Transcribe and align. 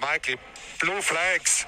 Mikey, 0.00 0.38
blue 0.80 1.02
flags. 1.02 1.66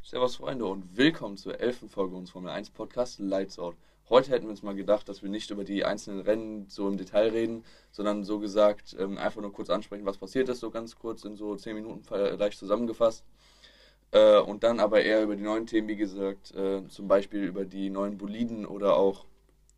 Servus 0.00 0.36
Freunde 0.36 0.64
und 0.64 0.96
willkommen 0.96 1.36
zur 1.36 1.58
elften 1.58 1.88
Folge 1.88 2.14
unseres 2.14 2.30
Formel 2.30 2.50
1 2.52 2.70
Podcasts 2.70 3.18
Lights 3.18 3.58
Out. 3.58 3.74
Heute 4.08 4.30
hätten 4.30 4.44
wir 4.44 4.50
uns 4.50 4.62
mal 4.62 4.76
gedacht, 4.76 5.08
dass 5.08 5.22
wir 5.24 5.28
nicht 5.28 5.50
über 5.50 5.64
die 5.64 5.84
einzelnen 5.84 6.20
Rennen 6.20 6.68
so 6.68 6.86
im 6.86 6.98
Detail 6.98 7.30
reden, 7.30 7.64
sondern 7.90 8.22
so 8.22 8.38
gesagt 8.38 8.94
ähm, 8.96 9.18
einfach 9.18 9.40
nur 9.40 9.52
kurz 9.52 9.70
ansprechen, 9.70 10.06
was 10.06 10.18
passiert 10.18 10.48
ist, 10.48 10.60
so 10.60 10.70
ganz 10.70 10.94
kurz 10.94 11.24
in 11.24 11.36
so 11.36 11.56
10 11.56 11.74
Minuten 11.74 12.04
leicht 12.38 12.60
zusammengefasst. 12.60 13.24
Äh, 14.12 14.38
und 14.38 14.64
dann 14.64 14.80
aber 14.80 15.02
eher 15.02 15.22
über 15.22 15.36
die 15.36 15.42
neuen 15.42 15.66
Themen, 15.66 15.88
wie 15.88 15.96
gesagt, 15.96 16.54
äh, 16.54 16.86
zum 16.88 17.06
Beispiel 17.06 17.44
über 17.44 17.64
die 17.64 17.90
neuen 17.90 18.18
Boliden 18.18 18.66
oder 18.66 18.96
auch 18.96 19.24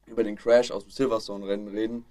über 0.07 0.25
den 0.25 0.37
Crash 0.37 0.71
aus 0.71 0.85
dem 0.85 0.91
Silverstone-Rennen 0.91 1.69
reden. 1.69 2.05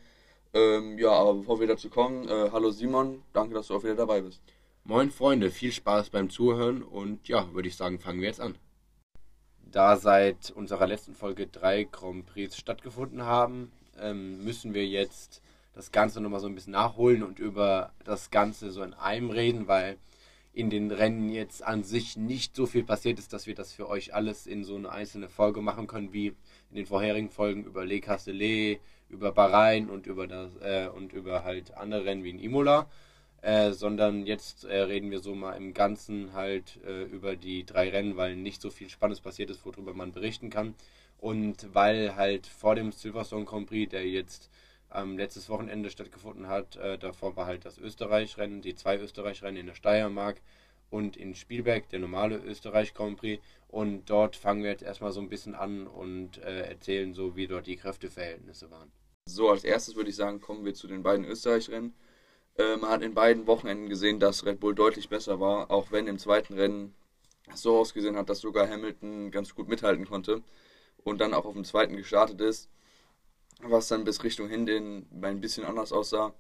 Ähm, 0.53 0.97
ja, 0.99 1.11
aber 1.11 1.35
bevor 1.35 1.59
wir 1.59 1.67
dazu 1.67 1.89
kommen, 1.89 2.27
äh, 2.27 2.49
hallo 2.51 2.71
Simon, 2.71 3.23
danke, 3.33 3.53
dass 3.53 3.67
du 3.67 3.75
auch 3.75 3.83
wieder 3.83 3.95
dabei 3.95 4.21
bist. 4.21 4.41
Moin 4.83 5.11
Freunde, 5.11 5.51
viel 5.51 5.71
Spaß 5.71 6.09
beim 6.09 6.29
Zuhören 6.29 6.83
und 6.83 7.27
ja, 7.27 7.53
würde 7.53 7.67
ich 7.67 7.75
sagen, 7.75 7.99
fangen 7.99 8.19
wir 8.19 8.27
jetzt 8.27 8.41
an. 8.41 8.57
Da 9.63 9.95
seit 9.95 10.51
unserer 10.51 10.87
letzten 10.87 11.15
Folge 11.15 11.47
drei 11.47 11.85
Grand 11.85 12.25
Prix 12.25 12.57
stattgefunden 12.57 13.23
haben, 13.23 13.71
ähm, 13.99 14.43
müssen 14.43 14.73
wir 14.73 14.85
jetzt 14.85 15.41
das 15.73 15.91
Ganze 15.91 16.19
nochmal 16.19 16.41
so 16.41 16.47
ein 16.47 16.55
bisschen 16.55 16.73
nachholen 16.73 17.23
und 17.23 17.39
über 17.39 17.93
das 18.03 18.29
Ganze 18.31 18.71
so 18.71 18.83
in 18.83 18.93
einem 18.93 19.29
reden, 19.29 19.67
weil 19.67 19.97
in 20.53 20.69
den 20.69 20.91
Rennen 20.91 21.29
jetzt 21.29 21.63
an 21.63 21.83
sich 21.83 22.17
nicht 22.17 22.55
so 22.55 22.65
viel 22.65 22.83
passiert 22.83 23.19
ist, 23.19 23.31
dass 23.33 23.47
wir 23.47 23.55
das 23.55 23.71
für 23.73 23.87
euch 23.87 24.13
alles 24.13 24.47
in 24.47 24.63
so 24.63 24.75
eine 24.75 24.91
einzelne 24.91 25.29
Folge 25.29 25.61
machen 25.61 25.87
können, 25.87 26.11
wie 26.13 26.27
in 26.27 26.75
den 26.75 26.85
vorherigen 26.85 27.29
Folgen 27.29 27.63
über 27.63 27.85
Le 27.85 28.01
Castellet, 28.01 28.81
über 29.09 29.31
Bahrain 29.31 29.89
und 29.89 30.07
über 30.07 30.27
das 30.27 30.55
äh, 30.61 30.87
und 30.87 31.13
über 31.13 31.43
halt 31.43 31.75
andere 31.75 32.05
Rennen 32.05 32.23
wie 32.23 32.31
in 32.31 32.39
Imola. 32.39 32.87
Äh, 33.41 33.71
sondern 33.71 34.27
jetzt 34.27 34.65
äh, 34.65 34.81
reden 34.81 35.09
wir 35.09 35.19
so 35.19 35.33
mal 35.33 35.53
im 35.53 35.73
Ganzen 35.73 36.33
halt 36.33 36.79
äh, 36.85 37.05
über 37.05 37.35
die 37.35 37.65
drei 37.65 37.89
Rennen, 37.89 38.15
weil 38.15 38.35
nicht 38.35 38.61
so 38.61 38.69
viel 38.69 38.87
Spannendes 38.87 39.19
passiert 39.21 39.49
ist, 39.49 39.65
worüber 39.65 39.95
man 39.95 40.11
berichten 40.11 40.51
kann. 40.51 40.75
Und 41.17 41.73
weil 41.73 42.15
halt 42.15 42.45
vor 42.45 42.75
dem 42.75 42.91
Silverstone 42.91 43.45
Grand 43.45 43.67
Prix, 43.67 43.89
der 43.89 44.07
jetzt 44.07 44.51
am 44.91 45.17
letztes 45.17 45.49
Wochenende 45.49 45.89
stattgefunden 45.89 46.47
hat, 46.47 46.75
äh, 46.75 46.97
davor 46.97 47.35
war 47.35 47.45
halt 47.45 47.65
das 47.65 47.77
Österreich-Rennen, 47.77 48.61
die 48.61 48.75
zwei 48.75 48.97
Österreich-Rennen 48.97 49.57
in 49.57 49.65
der 49.67 49.75
Steiermark 49.75 50.41
und 50.89 51.17
in 51.17 51.33
Spielberg, 51.35 51.89
der 51.89 51.99
normale 51.99 52.37
Österreich 52.37 52.93
Grand 52.93 53.17
Prix. 53.17 53.41
Und 53.69 54.09
dort 54.09 54.35
fangen 54.35 54.63
wir 54.63 54.69
jetzt 54.69 54.83
erstmal 54.83 55.13
so 55.13 55.21
ein 55.21 55.29
bisschen 55.29 55.55
an 55.55 55.87
und 55.87 56.37
äh, 56.39 56.69
erzählen 56.69 57.13
so, 57.13 57.35
wie 57.35 57.47
dort 57.47 57.67
die 57.67 57.77
Kräfteverhältnisse 57.77 58.69
waren. 58.69 58.91
So, 59.25 59.49
als 59.49 59.63
erstes 59.63 59.95
würde 59.95 60.09
ich 60.09 60.15
sagen, 60.15 60.41
kommen 60.41 60.65
wir 60.65 60.73
zu 60.73 60.87
den 60.87 61.03
beiden 61.03 61.25
Österreich-Rennen. 61.25 61.93
Äh, 62.57 62.75
man 62.77 62.89
hat 62.89 63.01
in 63.01 63.13
beiden 63.13 63.47
Wochenenden 63.47 63.87
gesehen, 63.87 64.19
dass 64.19 64.45
Red 64.45 64.59
Bull 64.59 64.75
deutlich 64.75 65.07
besser 65.07 65.39
war, 65.39 65.71
auch 65.71 65.91
wenn 65.91 66.07
im 66.07 66.19
zweiten 66.19 66.55
Rennen 66.55 66.93
so 67.53 67.77
ausgesehen 67.77 68.17
hat, 68.17 68.29
dass 68.29 68.39
sogar 68.39 68.69
Hamilton 68.69 69.31
ganz 69.31 69.55
gut 69.55 69.67
mithalten 69.69 70.05
konnte 70.05 70.41
und 71.03 71.19
dann 71.19 71.33
auch 71.33 71.45
auf 71.45 71.53
dem 71.53 71.65
zweiten 71.65 71.95
gestartet 71.95 72.41
ist, 72.41 72.69
was 73.69 73.87
dann 73.87 74.03
bis 74.03 74.23
Richtung 74.23 74.47
Hinten 74.47 75.05
ein 75.21 75.41
bisschen 75.41 75.65
anders 75.65 75.91
aussah. 75.91 76.33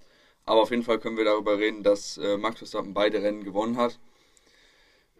Aber 0.45 0.61
auf 0.61 0.71
jeden 0.71 0.83
Fall 0.83 0.99
können 0.99 1.17
wir 1.17 1.25
darüber 1.25 1.59
reden, 1.59 1.83
dass 1.83 2.17
äh, 2.17 2.37
Max 2.37 2.57
Verstappen 2.59 2.93
beide 2.93 3.21
Rennen 3.21 3.43
gewonnen 3.43 3.77
hat 3.77 3.99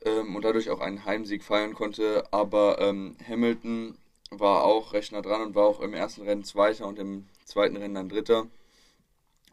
ähm, 0.05 0.35
und 0.35 0.43
dadurch 0.43 0.69
auch 0.69 0.79
einen 0.79 1.05
Heimsieg 1.05 1.43
feiern 1.43 1.73
konnte. 1.73 2.25
Aber 2.31 2.79
ähm, 2.79 3.15
Hamilton 3.27 3.97
war 4.31 4.63
auch 4.63 4.93
recht 4.93 5.11
nah 5.11 5.21
dran 5.21 5.41
und 5.41 5.55
war 5.55 5.65
auch 5.65 5.81
im 5.81 5.93
ersten 5.93 6.23
Rennen 6.23 6.43
Zweiter 6.43 6.87
und 6.87 6.99
im 6.99 7.27
zweiten 7.45 7.77
Rennen 7.77 7.95
dann 7.95 8.09
Dritter 8.09 8.47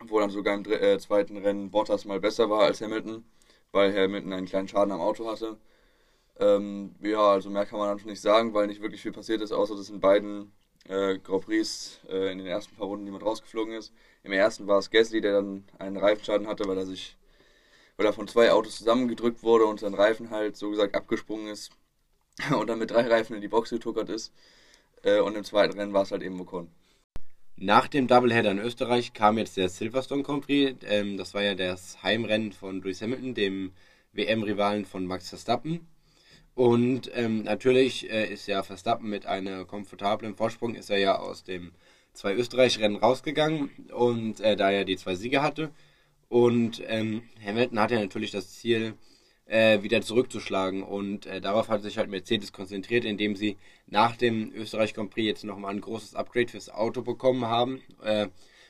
wo 0.07 0.21
dann 0.21 0.31
sogar 0.31 0.55
im 0.55 0.65
äh, 0.71 0.99
zweiten 0.99 1.37
Rennen 1.39 1.71
Bottas 1.71 2.05
mal 2.05 2.21
besser 2.21 2.51
war 2.51 2.63
als 2.63 2.81
Hamilton, 2.81 3.25
weil 3.73 3.95
Hamilton 3.95 4.33
einen 4.33 4.47
kleinen 4.47 4.69
Schaden 4.69 4.93
am 4.93 5.01
Auto 5.01 5.27
hatte. 5.31 5.59
Ähm, 6.41 6.95
ja, 7.03 7.33
also 7.33 7.51
mehr 7.51 7.67
kann 7.67 7.79
man 7.79 7.97
dann 7.97 8.07
nicht 8.07 8.21
sagen, 8.21 8.55
weil 8.55 8.69
nicht 8.69 8.83
wirklich 8.83 9.03
viel 9.03 9.13
passiert 9.13 9.43
ist, 9.43 9.53
außer 9.53 9.77
dass 9.77 9.91
in 9.91 10.01
beiden 10.01 10.53
äh, 10.87 11.19
Grand 11.19 11.45
Prix 11.45 12.01
äh, 12.09 12.33
in 12.33 12.39
den 12.39 12.47
ersten 12.47 12.77
paar 12.77 12.87
Runden 12.87 13.07
jemand 13.07 13.25
rausgeflogen 13.25 13.75
ist. 13.75 13.93
Im 14.23 14.33
ersten 14.33 14.67
war 14.67 14.79
es 14.79 14.91
Gasly, 14.91 15.21
der 15.21 15.35
dann 15.35 15.65
einen 15.79 15.97
Reifenschaden 15.97 16.47
hatte, 16.47 16.67
weil 16.67 16.79
er 16.79 16.87
sich, 16.87 17.17
weil 17.97 18.07
er 18.07 18.13
von 18.13 18.29
zwei 18.29 18.53
Autos 18.53 18.79
zusammengedrückt 18.79 19.43
wurde 19.43 19.67
und 19.67 19.81
sein 19.81 19.95
Reifen 19.95 20.31
halt 20.31 20.57
so 20.57 20.71
gesagt 20.71 20.95
abgesprungen 20.95 21.49
ist 21.49 21.71
und 22.59 22.69
dann 22.69 22.79
mit 22.79 22.91
drei 22.91 23.07
Reifen 23.07 23.35
in 23.35 23.43
die 23.43 23.49
Box 23.49 23.71
getuckert 23.71 24.09
ist. 24.09 24.33
Äh, 25.03 25.21
und 25.21 25.37
im 25.37 25.45
zweiten 25.45 25.79
Rennen 25.79 25.93
war 25.93 26.03
es 26.03 26.11
halt 26.11 26.23
eben 26.23 26.41
Ocon. 26.41 26.71
Nach 27.57 27.89
dem 27.89 28.07
Doubleheader 28.07 28.53
in 28.53 28.61
Österreich 28.61 29.13
kam 29.13 29.37
jetzt 29.37 29.57
der 29.57 29.69
Silverstone 29.69 30.23
Grand 30.23 30.47
Prix. 30.47 30.77
Ähm, 30.87 31.17
das 31.17 31.35
war 31.35 31.43
ja 31.43 31.55
das 31.55 32.03
Heimrennen 32.03 32.53
von 32.53 32.81
Lewis 32.81 33.03
Hamilton, 33.03 33.35
dem 33.35 33.73
WM-Rivalen 34.13 34.85
von 34.85 35.07
Max 35.07 35.29
Verstappen. 35.29 35.87
Und 36.59 37.09
ähm, 37.15 37.45
natürlich 37.45 38.11
äh, 38.11 38.33
ist 38.33 38.49
ja 38.49 38.65
Verstappen 38.65 39.09
mit 39.09 39.27
einem 39.27 39.65
komfortablen 39.69 40.35
Vorsprung, 40.35 40.75
ist 40.75 40.91
er 40.91 40.99
ja 40.99 41.17
aus 41.17 41.45
dem 41.45 41.71
zwei 42.15 42.35
Österreich-Rennen 42.35 42.97
rausgegangen 42.97 43.71
und 43.95 44.41
äh, 44.41 44.57
da 44.57 44.69
er 44.69 44.85
die 44.85 44.97
zwei 44.97 45.15
Siege 45.15 45.41
hatte. 45.41 45.71
Und 46.29 46.83
ähm, 46.89 47.23
Hamilton 47.47 47.79
hatte 47.79 47.95
ja 47.95 48.01
natürlich 48.01 48.33
das 48.33 48.55
Ziel, 48.55 48.95
äh, 49.47 49.85
wieder 49.85 50.03
zurückzuschlagen. 50.03 50.83
Und 50.83 51.27
äh, 51.27 51.41
darauf 51.41 51.69
hat 51.69 51.83
sich 51.83 51.97
halt 51.97 52.11
Mercedes 52.11 52.53
konzentriert, 52.53 53.05
indem 53.05 53.37
sie 53.37 53.57
nach 53.87 54.17
dem 54.17 54.53
Österreich 54.53 54.95
Grand 54.95 55.11
Prix 55.11 55.29
jetzt 55.29 55.45
nochmal 55.45 55.73
ein 55.73 55.81
großes 55.81 56.17
Upgrade 56.17 56.49
fürs 56.49 56.71
Auto 56.71 57.03
bekommen 57.03 57.45
haben, 57.45 57.83
äh, 58.03 58.27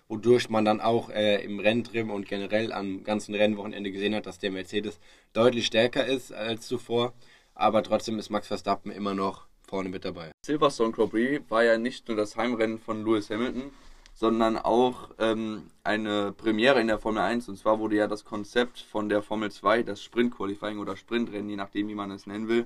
wodurch 0.09 0.51
man 0.51 0.67
dann 0.67 0.83
auch 0.83 1.09
äh, 1.09 1.43
im 1.43 1.59
Renntrim 1.59 2.11
und 2.11 2.29
generell 2.29 2.71
am 2.71 3.03
ganzen 3.03 3.35
Rennwochenende 3.35 3.91
gesehen 3.91 4.15
hat, 4.15 4.27
dass 4.27 4.39
der 4.39 4.51
Mercedes 4.51 5.01
deutlich 5.33 5.65
stärker 5.65 6.05
ist 6.05 6.35
als 6.35 6.69
zuvor. 6.69 7.15
Aber 7.59 7.83
trotzdem 7.83 8.21
ist 8.21 8.31
Max 8.31 8.47
Verstappen 8.47 8.93
immer 8.93 9.15
noch 9.15 9.47
vorne 9.67 9.89
mit 9.89 10.05
dabei. 10.05 10.31
Silverstone 10.47 10.93
Grand 10.93 11.11
Prix 11.11 11.43
war 11.51 11.65
ja 11.65 11.77
nicht 11.77 12.07
nur 12.07 12.17
das 12.17 12.37
Heimrennen 12.37 12.79
von 12.79 13.05
Lewis 13.05 13.31
Hamilton, 13.31 13.73
sondern 14.15 14.57
auch 14.57 15.11
ähm, 15.19 15.69
eine 15.83 16.31
Premiere 16.31 16.81
in 16.81 16.87
der 16.87 17.01
Formel 17.01 17.21
1. 17.21 17.49
Und 17.49 17.59
zwar 17.59 17.81
wurde 17.81 17.97
ja 17.97 18.07
das 18.07 18.25
Konzept 18.25 18.79
von 18.79 19.09
der 19.09 19.23
Formel 19.23 19.51
2, 19.51 19.83
das 19.83 20.01
Sprint 20.01 20.37
Qualifying 20.37 20.79
oder 20.79 20.97
Sprintrennen, 20.97 21.51
je 21.51 21.57
nachdem 21.57 21.89
wie 21.89 21.97
man 21.97 22.13
es 22.13 22.29
nennen 22.29 22.47
will, 22.47 22.65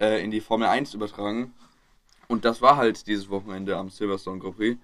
äh, 0.00 0.24
in 0.24 0.30
die 0.30 0.40
Formel 0.40 0.66
1 0.66 0.94
übertragen. 0.94 1.52
Und 2.26 2.46
das 2.46 2.62
war 2.62 2.78
halt 2.78 3.06
dieses 3.06 3.28
Wochenende 3.28 3.76
am 3.76 3.90
Silverstone 3.90 4.38
Grand 4.40 4.56
Prix. 4.56 4.80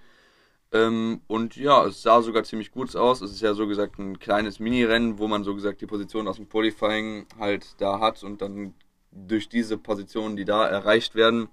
Ähm, 0.73 1.23
und 1.27 1.57
ja, 1.57 1.87
es 1.87 2.03
sah 2.03 2.21
sogar 2.21 2.45
ziemlich 2.45 2.71
gut 2.71 2.95
aus. 2.95 3.23
Es 3.23 3.33
ist 3.33 3.41
ja 3.41 3.55
so 3.55 3.67
gesagt 3.67 3.99
ein 3.99 4.19
kleines 4.19 4.61
Mini-Rennen, 4.61 5.19
wo 5.19 5.27
man 5.27 5.43
so 5.43 5.55
gesagt 5.55 5.81
die 5.81 5.87
Position 5.87 6.29
aus 6.29 6.37
dem 6.37 6.51
Qualifying 6.51 7.25
halt 7.39 7.77
da 7.79 7.99
hat 7.99 8.23
und 8.23 8.43
dann 8.43 8.75
durch 9.13 9.49
diese 9.49 9.79
Positionen, 9.79 10.37
die 10.37 10.45
da 10.45 10.67
erreicht 10.67 11.15
werden, 11.15 11.49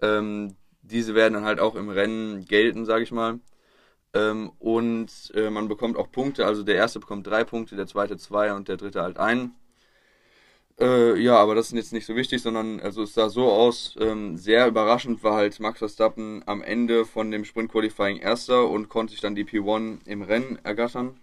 ähm, 0.00 0.56
diese 0.82 1.14
werden 1.14 1.34
dann 1.34 1.44
halt 1.44 1.60
auch 1.60 1.74
im 1.74 1.88
Rennen 1.88 2.44
gelten, 2.44 2.84
sage 2.84 3.04
ich 3.04 3.12
mal. 3.12 3.40
Ähm, 4.14 4.52
und 4.58 5.32
äh, 5.34 5.50
man 5.50 5.68
bekommt 5.68 5.96
auch 5.96 6.10
Punkte. 6.10 6.46
Also 6.46 6.62
der 6.62 6.76
erste 6.76 7.00
bekommt 7.00 7.26
drei 7.26 7.44
Punkte, 7.44 7.76
der 7.76 7.86
zweite 7.86 8.16
zwei 8.16 8.52
und 8.54 8.68
der 8.68 8.76
dritte 8.76 9.02
halt 9.02 9.18
einen. 9.18 9.54
Äh, 10.78 11.18
ja, 11.20 11.36
aber 11.36 11.54
das 11.54 11.68
ist 11.68 11.72
jetzt 11.72 11.92
nicht 11.92 12.06
so 12.06 12.16
wichtig, 12.16 12.42
sondern 12.42 12.80
also 12.80 13.02
es 13.02 13.14
sah 13.14 13.30
so 13.30 13.50
aus, 13.50 13.96
ähm, 13.98 14.36
sehr 14.36 14.66
überraschend 14.68 15.22
war 15.24 15.34
halt 15.34 15.58
Max 15.58 15.78
Verstappen 15.78 16.42
am 16.46 16.62
Ende 16.62 17.06
von 17.06 17.30
dem 17.30 17.44
Sprint 17.46 17.72
Qualifying 17.72 18.18
erster 18.18 18.68
und 18.68 18.88
konnte 18.90 19.12
sich 19.12 19.22
dann 19.22 19.34
die 19.34 19.44
P1 19.44 20.06
im 20.06 20.22
Rennen 20.22 20.58
ergattern, 20.64 21.18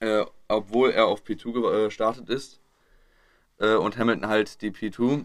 äh, 0.00 0.24
obwohl 0.48 0.90
er 0.90 1.06
auf 1.06 1.22
P2 1.22 1.84
gestartet 1.84 2.28
ist 2.28 2.60
äh, 3.58 3.74
und 3.74 3.98
Hamilton 3.98 4.28
halt 4.28 4.62
die 4.62 4.70
P2. 4.70 5.24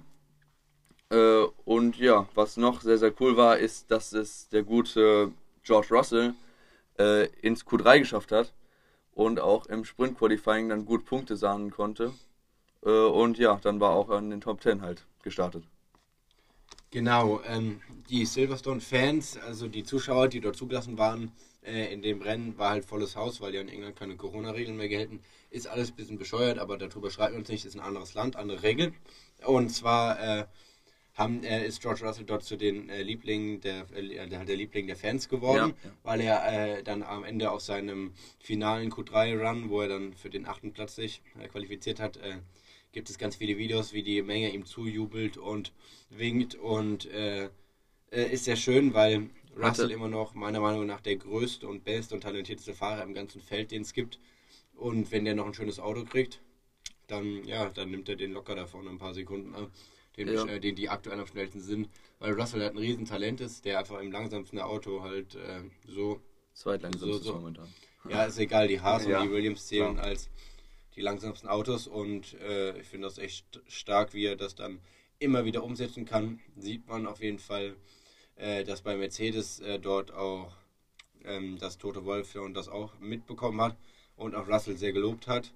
Äh, 1.11 1.43
und 1.65 1.97
ja, 1.97 2.27
was 2.35 2.57
noch 2.57 2.81
sehr, 2.81 2.97
sehr 2.97 3.13
cool 3.19 3.37
war, 3.37 3.57
ist, 3.57 3.91
dass 3.91 4.13
es 4.13 4.49
der 4.49 4.63
gute 4.63 5.31
George 5.63 5.87
Russell 5.91 6.33
äh, 6.97 7.27
ins 7.41 7.65
Q3 7.65 7.99
geschafft 7.99 8.31
hat 8.31 8.53
und 9.13 9.39
auch 9.39 9.65
im 9.67 9.85
Sprint 9.85 10.17
Qualifying 10.17 10.69
dann 10.69 10.85
gut 10.85 11.05
Punkte 11.05 11.35
sammeln 11.35 11.71
konnte. 11.71 12.13
Äh, 12.85 12.89
und 12.89 13.37
ja, 13.37 13.59
dann 13.61 13.79
war 13.79 13.91
auch 13.91 14.09
an 14.09 14.29
den 14.29 14.41
Top 14.41 14.61
10 14.61 14.81
halt 14.81 15.05
gestartet. 15.23 15.63
Genau, 16.91 17.41
ähm, 17.45 17.81
die 18.09 18.25
Silverstone-Fans, 18.25 19.37
also 19.37 19.67
die 19.67 19.83
Zuschauer, 19.83 20.27
die 20.27 20.39
dort 20.39 20.55
zugelassen 20.55 20.97
waren 20.97 21.31
äh, 21.63 21.93
in 21.93 22.01
dem 22.01 22.21
Rennen, 22.21 22.57
war 22.57 22.71
halt 22.71 22.85
volles 22.85 23.15
Haus, 23.15 23.41
weil 23.41 23.53
ja 23.53 23.61
in 23.61 23.69
England 23.69 23.95
keine 23.95 24.15
Corona-Regeln 24.15 24.75
mehr 24.75 24.89
gelten. 24.89 25.21
Ist 25.51 25.67
alles 25.67 25.91
ein 25.91 25.95
bisschen 25.95 26.17
bescheuert, 26.17 26.57
aber 26.57 26.77
darüber 26.79 27.11
schreiben 27.11 27.33
wir 27.33 27.39
uns 27.39 27.49
nicht, 27.49 27.65
ist 27.65 27.75
ein 27.75 27.79
anderes 27.79 28.15
Land, 28.15 28.35
andere 28.35 28.63
Regeln. 28.63 28.95
Und 29.45 29.69
zwar 29.69 30.19
äh, 30.19 30.45
haben, 31.13 31.43
äh, 31.43 31.63
ist 31.67 31.81
George 31.81 32.03
Russell 32.03 32.25
dort 32.25 32.43
zu 32.43 32.55
den 32.55 32.89
äh, 32.89 33.03
Lieblingen 33.03 33.61
der, 33.61 33.85
äh, 33.93 34.27
der, 34.27 34.45
der 34.45 34.55
Liebling 34.55 34.87
der 34.87 34.95
Fans 34.95 35.29
geworden, 35.29 35.75
ja, 35.83 35.91
weil 36.01 36.21
er 36.21 36.77
äh, 36.77 36.83
dann 36.83 37.03
am 37.03 37.23
Ende 37.23 37.51
aus 37.51 37.67
seinem 37.67 38.13
finalen 38.39 38.91
Q3-Run, 38.91 39.69
wo 39.69 39.81
er 39.81 39.89
dann 39.89 40.13
für 40.13 40.31
den 40.31 40.47
achten 40.47 40.73
Platz 40.73 40.95
sich 40.95 41.21
qualifiziert 41.51 41.99
hat, 41.99 42.19
gibt 42.91 43.09
es 43.09 43.17
ganz 43.17 43.35
viele 43.35 43.57
Videos, 43.57 43.93
wie 43.93 44.03
die 44.03 44.21
Menge 44.21 44.51
ihm 44.53 44.65
zujubelt 44.65 45.37
und 45.37 45.71
winkt 46.09 46.55
und 46.55 47.05
äh, 47.11 47.49
ist 48.11 48.45
sehr 48.45 48.55
schön, 48.55 48.93
weil 48.93 49.29
Russell 49.55 49.91
immer 49.91 50.07
noch 50.07 50.33
meiner 50.33 50.59
Meinung 50.59 50.85
nach 50.85 51.01
der 51.01 51.17
größte 51.17 51.67
und 51.67 51.83
beste 51.83 52.15
und 52.15 52.21
talentierteste 52.21 52.73
Fahrer 52.73 53.03
im 53.03 53.13
ganzen 53.13 53.41
Feld, 53.41 53.71
den 53.71 53.81
es 53.83 53.93
gibt. 53.93 54.19
Und 54.75 55.11
wenn 55.11 55.25
der 55.25 55.35
noch 55.35 55.45
ein 55.45 55.53
schönes 55.53 55.79
Auto 55.79 56.05
kriegt, 56.05 56.41
dann, 57.07 57.43
ja, 57.45 57.69
dann 57.69 57.91
nimmt 57.91 58.07
er 58.09 58.15
den 58.15 58.31
locker 58.33 58.55
da 58.55 58.65
vorne 58.65 58.89
ein 58.89 58.97
paar 58.97 59.13
Sekunden 59.13 59.53
ab, 59.55 59.69
den, 60.17 60.27
Ja. 60.33 60.45
äh, 60.45 60.59
den 60.59 60.75
die 60.75 60.89
aktuell 60.89 61.19
am 61.19 61.27
schnellsten 61.27 61.61
sind. 61.61 61.89
Weil 62.19 62.33
Russell 62.33 62.61
halt 62.61 62.73
ein 62.73 62.77
Riesentalent 62.77 63.41
ist, 63.41 63.65
der 63.65 63.79
einfach 63.79 63.99
im 63.99 64.11
langsamsten 64.11 64.59
Auto 64.59 65.01
halt 65.03 65.35
äh, 65.35 65.61
so, 65.87 66.21
Zweitlangsam 66.53 67.11
So, 67.13 67.17
so. 67.19 67.33
momentan. 67.35 67.67
ja, 68.09 68.25
ist 68.25 68.37
egal, 68.39 68.67
die 68.67 68.79
Haas 68.81 69.05
Ja, 69.05 69.19
und 69.21 69.27
die 69.27 69.31
Williams 69.33 69.67
zählen 69.67 69.95
klar. 69.95 70.05
als 70.05 70.29
die 70.99 71.03
langsamsten 71.03 71.47
Autos 71.47 71.87
und 71.87 72.33
äh, 72.41 72.77
ich 72.77 72.87
finde 72.87 73.07
das 73.07 73.19
echt 73.19 73.61
stark, 73.67 74.13
wie 74.13 74.25
er 74.25 74.35
das 74.35 74.55
dann 74.55 74.81
immer 75.17 75.45
wieder 75.45 75.63
umsetzen 75.63 76.03
kann. 76.03 76.41
Sieht 76.57 76.87
man 76.87 77.07
auf 77.07 77.21
jeden 77.21 77.39
Fall, 77.39 77.77
äh, 78.35 78.65
dass 78.65 78.81
bei 78.81 78.97
Mercedes 78.97 79.61
äh, 79.61 79.79
dort 79.79 80.11
auch 80.11 80.51
ähm, 81.23 81.57
das 81.57 81.77
Tote 81.77 82.03
Wolf 82.03 82.35
und 82.35 82.53
das 82.53 82.67
auch 82.67 82.99
mitbekommen 82.99 83.61
hat 83.61 83.77
und 84.17 84.35
auch 84.35 84.49
Russell 84.49 84.75
sehr 84.75 84.91
gelobt 84.91 85.27
hat. 85.27 85.53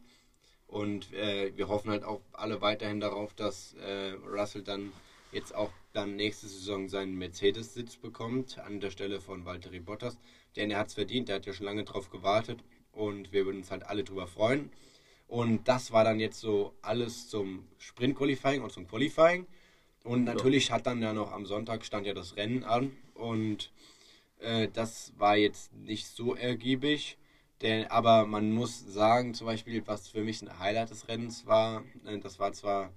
Und 0.66 1.12
äh, 1.12 1.52
wir 1.58 1.68
hoffen 1.68 1.92
halt 1.92 2.06
auch 2.06 2.22
alle 2.32 2.62
weiterhin 2.62 3.02
darauf, 3.02 3.34
dass 3.34 3.74
äh, 3.74 4.12
Russell 4.26 4.64
dann 4.64 4.94
jetzt 5.34 5.54
auch 5.54 5.74
dann 5.92 6.16
nächste 6.16 6.48
Saison 6.48 6.88
seinen 6.88 7.18
Mercedes-Sitz 7.18 7.98
bekommt, 7.98 8.60
an 8.60 8.80
der 8.80 8.92
Stelle 8.92 9.20
von 9.20 9.44
Valtteri 9.44 9.82
Bottas. 9.82 10.18
Denn 10.56 10.72
er 10.72 10.80
hat 10.80 10.88
es 10.88 10.94
verdient, 10.94 11.28
der 11.28 11.36
hat 11.36 11.46
ja 11.46 11.52
schon 11.52 11.66
lange 11.66 11.84
drauf 11.84 12.10
gewartet 12.10 12.64
und 12.94 13.34
wir 13.34 13.46
würden 13.46 13.58
uns 13.58 13.72
halt 13.72 13.84
alle 13.84 14.06
drüber 14.06 14.28
freuen. 14.28 14.72
Und 15.34 15.68
das 15.68 15.92
war 15.92 16.04
dann 16.04 16.20
jetzt 16.20 16.40
so 16.40 16.76
alles 16.84 17.28
zum 17.28 17.68
Sprint-Qualifying 17.80 18.62
und 18.62 18.72
zum 18.72 18.88
Qualifying. 18.88 19.48
Und 20.04 20.26
natürlich 20.26 20.70
hat 20.72 20.86
dann 20.86 21.02
ja 21.02 21.12
noch 21.12 21.32
am 21.32 21.48
Sonntag 21.48 21.84
stand 21.86 22.06
ja 22.06 22.14
das 22.14 22.36
Rennen 22.36 22.64
an 22.64 22.92
und 23.16 23.72
äh, 24.42 24.68
das 24.72 25.12
war 25.18 25.36
jetzt 25.36 25.74
nicht 25.74 26.06
so 26.06 26.36
ergiebig. 26.36 27.18
Denn, 27.64 27.88
aber 27.88 28.28
man 28.28 28.52
muss 28.52 28.86
sagen, 28.86 29.34
zum 29.34 29.48
Beispiel, 29.48 29.82
was 29.88 30.08
für 30.08 30.22
mich 30.22 30.44
ein 30.44 30.60
Highlight 30.60 30.92
des 30.92 31.08
Rennens 31.08 31.48
war, 31.48 31.84
äh, 32.06 32.20
das 32.20 32.38
war 32.38 32.54
zwar 32.54 32.92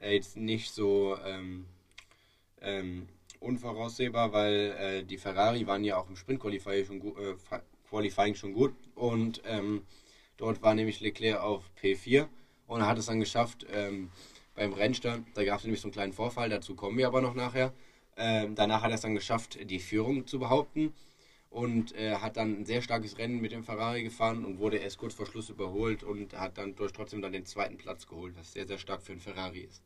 äh, 0.00 0.14
jetzt 0.14 0.36
nicht 0.36 0.70
so 0.70 1.18
ähm, 1.26 1.66
ähm, 2.60 3.08
unvoraussehbar, 3.40 4.32
weil 4.32 4.76
äh, 4.78 5.02
die 5.02 5.18
Ferrari 5.18 5.66
waren 5.66 5.82
ja 5.82 5.96
auch 5.96 6.08
im 6.08 6.14
Sprint-Qualifying 6.14 6.86
schon, 6.86 7.00
gu 7.00 7.08
äh, 7.18 7.34
Qualifying 7.90 8.36
schon 8.36 8.52
gut 8.52 8.72
und 8.94 9.42
ähm, 9.46 9.82
dort 10.42 10.60
war 10.60 10.74
nämlich 10.74 11.00
Leclerc 11.00 11.40
auf 11.40 11.70
P4 11.80 12.26
und 12.66 12.80
er 12.80 12.88
hat 12.88 12.98
es 12.98 13.06
dann 13.06 13.20
geschafft 13.20 13.64
ähm, 13.72 14.10
beim 14.54 14.72
Rennstart, 14.72 15.22
da 15.34 15.44
gab 15.44 15.58
es 15.58 15.64
nämlich 15.64 15.80
so 15.80 15.86
einen 15.86 15.92
kleinen 15.92 16.12
Vorfall, 16.12 16.48
dazu 16.48 16.74
kommen 16.74 16.98
wir 16.98 17.06
aber 17.06 17.22
noch 17.22 17.34
nachher. 17.34 17.72
Ähm, 18.16 18.54
danach 18.54 18.82
hat 18.82 18.90
er 18.90 18.96
es 18.96 19.00
dann 19.00 19.14
geschafft, 19.14 19.58
die 19.70 19.78
Führung 19.78 20.26
zu 20.26 20.38
behaupten 20.38 20.92
und 21.48 21.94
äh, 21.94 22.16
hat 22.16 22.36
dann 22.36 22.60
ein 22.60 22.66
sehr 22.66 22.82
starkes 22.82 23.18
Rennen 23.18 23.40
mit 23.40 23.52
dem 23.52 23.62
Ferrari 23.62 24.02
gefahren 24.02 24.44
und 24.44 24.58
wurde 24.58 24.78
erst 24.78 24.98
kurz 24.98 25.14
vor 25.14 25.26
Schluss 25.26 25.48
überholt 25.48 26.02
und 26.02 26.34
hat 26.38 26.58
dann 26.58 26.74
durch 26.74 26.92
trotzdem 26.92 27.22
dann 27.22 27.32
den 27.32 27.46
zweiten 27.46 27.78
Platz 27.78 28.06
geholt, 28.06 28.34
was 28.36 28.52
sehr, 28.52 28.66
sehr 28.66 28.78
stark 28.78 29.02
für 29.02 29.12
einen 29.12 29.20
Ferrari 29.20 29.60
ist. 29.60 29.82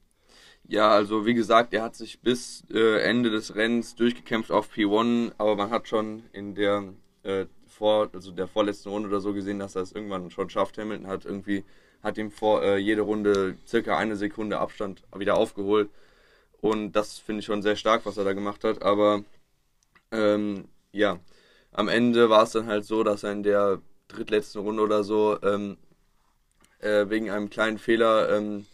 Ja, 0.66 0.90
also 0.90 1.26
wie 1.26 1.34
gesagt, 1.34 1.74
er 1.74 1.82
hat 1.82 1.94
sich 1.94 2.20
bis 2.20 2.64
äh, 2.72 3.02
Ende 3.02 3.30
des 3.30 3.54
Rennens 3.54 3.94
durchgekämpft 3.94 4.50
auf 4.50 4.72
P1, 4.72 5.32
aber 5.38 5.54
man 5.54 5.70
hat 5.70 5.86
schon 5.86 6.24
in 6.32 6.54
der 6.54 6.94
äh, 7.22 7.46
vor, 7.76 8.10
also 8.12 8.32
der 8.32 8.48
vorletzten 8.48 8.90
Runde 8.90 9.08
oder 9.08 9.20
so 9.20 9.32
gesehen, 9.32 9.58
dass 9.58 9.76
er 9.76 9.82
es 9.82 9.92
irgendwann 9.92 10.30
schon 10.30 10.50
schafft. 10.50 10.78
Hamilton 10.78 11.06
hat 11.06 11.24
irgendwie 11.24 11.64
hat 12.02 12.18
ihm 12.18 12.30
vor 12.30 12.62
äh, 12.62 12.76
jede 12.78 13.02
Runde 13.02 13.56
circa 13.66 13.96
eine 13.98 14.16
Sekunde 14.16 14.58
Abstand 14.58 15.02
wieder 15.16 15.36
aufgeholt 15.36 15.90
und 16.60 16.92
das 16.92 17.18
finde 17.18 17.40
ich 17.40 17.46
schon 17.46 17.62
sehr 17.62 17.76
stark, 17.76 18.06
was 18.06 18.16
er 18.16 18.24
da 18.24 18.32
gemacht 18.32 18.64
hat. 18.64 18.82
Aber 18.82 19.24
ähm, 20.12 20.68
ja, 20.92 21.18
am 21.72 21.88
Ende 21.88 22.30
war 22.30 22.44
es 22.44 22.52
dann 22.52 22.66
halt 22.66 22.84
so, 22.84 23.02
dass 23.04 23.24
er 23.24 23.32
in 23.32 23.42
der 23.42 23.80
drittletzten 24.08 24.62
Runde 24.62 24.82
oder 24.82 25.04
so 25.04 25.38
ähm, 25.42 25.78
äh, 26.80 27.08
wegen 27.10 27.30
einem 27.30 27.50
kleinen 27.50 27.78
Fehler 27.78 28.30
ähm, 28.36 28.66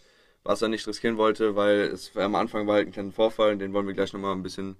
was 0.45 0.63
er 0.63 0.69
nicht 0.69 0.87
riskieren 0.87 1.19
wollte, 1.19 1.57
weil 1.57 1.83
es 1.83 2.17
am 2.17 2.35
Anfang 2.35 2.67
war 2.67 2.75
halt 2.77 2.89
ein 2.89 2.93
kleiner 2.93 3.13
Vorfall, 3.13 3.57
den 3.57 3.73
wollen 3.73 3.87
wir 3.87 3.95
gleich 3.95 4.13
nochmal 4.13 4.33
ein 4.33 4.43
bisschen 4.43 4.77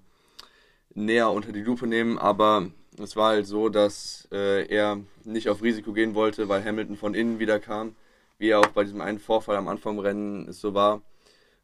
näher 0.95 1.31
unter 1.31 1.51
die 1.51 1.61
Lupe 1.61 1.87
nehmen, 1.87 2.17
aber 2.17 2.69
es 3.01 3.15
war 3.15 3.29
halt 3.29 3.47
so, 3.47 3.69
dass 3.69 4.27
äh, 4.31 4.67
er 4.67 4.99
nicht 5.23 5.49
auf 5.49 5.63
Risiko 5.63 5.93
gehen 5.93 6.15
wollte, 6.15 6.49
weil 6.49 6.63
Hamilton 6.63 6.97
von 6.97 7.15
innen 7.15 7.39
wieder 7.39 7.59
kam, 7.59 7.95
wie 8.37 8.49
er 8.49 8.59
auch 8.59 8.67
bei 8.67 8.83
diesem 8.83 9.01
einen 9.01 9.19
Vorfall 9.19 9.55
am 9.55 9.67
Anfang 9.67 9.93
im 9.93 9.99
Rennen 9.99 10.47
es 10.47 10.61
so 10.61 10.73
war 10.73 11.01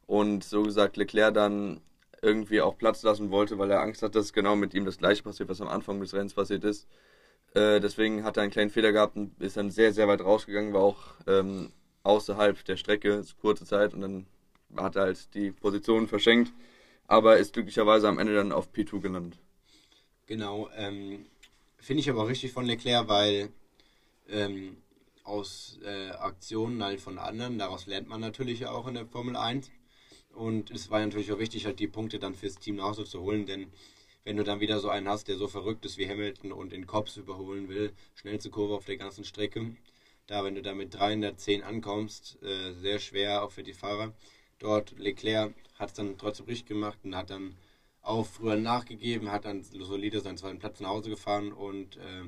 und 0.07 0.43
so 0.43 0.63
gesagt 0.63 0.97
Leclerc 0.97 1.33
dann 1.33 1.81
irgendwie 2.21 2.61
auch 2.61 2.77
Platz 2.77 3.03
lassen 3.03 3.31
wollte, 3.31 3.57
weil 3.57 3.71
er 3.71 3.81
Angst 3.81 4.01
hat, 4.01 4.15
dass 4.15 4.33
genau 4.33 4.55
mit 4.55 4.73
ihm 4.73 4.85
das 4.85 4.97
gleiche 4.97 5.23
passiert, 5.23 5.49
was 5.49 5.61
am 5.61 5.67
Anfang 5.67 5.99
des 5.99 6.13
Rennens 6.13 6.33
passiert 6.33 6.63
ist. 6.63 6.87
Äh, 7.53 7.79
deswegen 7.79 8.23
hat 8.23 8.37
er 8.37 8.43
einen 8.43 8.51
kleinen 8.51 8.69
Fehler 8.69 8.91
gehabt 8.91 9.15
und 9.15 9.39
ist 9.41 9.57
dann 9.57 9.71
sehr, 9.71 9.93
sehr 9.93 10.07
weit 10.07 10.21
rausgegangen, 10.21 10.73
war 10.73 10.81
auch 10.81 10.97
ähm, 11.27 11.71
außerhalb 12.03 12.63
der 12.65 12.77
Strecke, 12.77 13.23
kurze 13.41 13.65
Zeit 13.65 13.93
und 13.93 14.01
dann 14.01 14.25
hat 14.77 14.95
er 14.95 15.03
halt 15.03 15.33
die 15.33 15.51
Position 15.51 16.07
verschenkt, 16.07 16.51
aber 17.09 17.37
ist 17.37 17.53
glücklicherweise 17.53 18.07
am 18.07 18.19
Ende 18.19 18.35
dann 18.35 18.51
auf 18.51 18.71
P2 18.71 19.01
gelandet. 19.01 19.39
Genau, 20.27 20.69
ähm, 20.77 21.25
finde 21.77 22.01
ich 22.01 22.09
aber 22.09 22.27
richtig 22.27 22.51
von 22.51 22.65
Leclerc, 22.65 23.07
weil 23.07 23.49
ähm, 24.29 24.77
aus 25.23 25.79
äh, 25.83 26.11
Aktionen 26.11 26.83
halt 26.83 27.01
von 27.01 27.17
anderen, 27.17 27.57
daraus 27.57 27.87
lernt 27.87 28.07
man 28.07 28.21
natürlich 28.21 28.67
auch 28.67 28.87
in 28.87 28.93
der 28.93 29.07
Formel 29.07 29.35
1. 29.35 29.71
Und 30.35 30.69
es 30.69 30.91
war 30.91 30.99
natürlich 30.99 31.31
auch 31.31 31.39
wichtig, 31.39 31.65
halt 31.65 31.79
die 31.79 31.87
Punkte 31.87 32.19
dann 32.19 32.35
fürs 32.35 32.59
Team 32.59 32.75
nach 32.75 32.85
Hause 32.85 33.05
zu 33.05 33.21
holen, 33.21 33.47
denn 33.47 33.71
wenn 34.23 34.37
du 34.37 34.43
dann 34.43 34.59
wieder 34.59 34.79
so 34.79 34.89
einen 34.89 35.09
hast, 35.09 35.27
der 35.27 35.37
so 35.37 35.47
verrückt 35.47 35.85
ist 35.85 35.97
wie 35.97 36.07
Hamilton 36.07 36.51
und 36.51 36.73
in 36.73 36.85
Cops 36.85 37.17
überholen 37.17 37.69
will, 37.69 37.91
schnellste 38.13 38.51
Kurve 38.51 38.75
auf 38.75 38.85
der 38.85 38.97
ganzen 38.97 39.23
Strecke, 39.23 39.75
da 40.27 40.43
wenn 40.43 40.53
du 40.53 40.61
da 40.61 40.75
mit 40.75 40.93
310 40.93 41.63
ankommst, 41.63 42.37
äh, 42.43 42.73
sehr 42.73 42.99
schwer 42.99 43.43
auch 43.43 43.51
für 43.51 43.63
die 43.63 43.73
Fahrer. 43.73 44.13
Dort 44.59 44.97
Leclerc 44.97 45.53
hat 45.77 45.89
es 45.89 45.95
dann 45.95 46.17
trotzdem 46.17 46.45
richtig 46.45 46.67
gemacht 46.67 46.99
und 47.03 47.15
hat 47.15 47.29
dann 47.29 47.55
auch 48.01 48.25
früher 48.25 48.55
nachgegeben, 48.55 49.31
hat 49.31 49.45
dann 49.45 49.63
solide 49.63 50.19
seinen 50.21 50.37
zweiten 50.37 50.59
Platz 50.59 50.79
nach 50.79 50.89
Hause 50.89 51.09
gefahren 51.09 51.51
und 51.51 51.97
äh, 51.97 52.25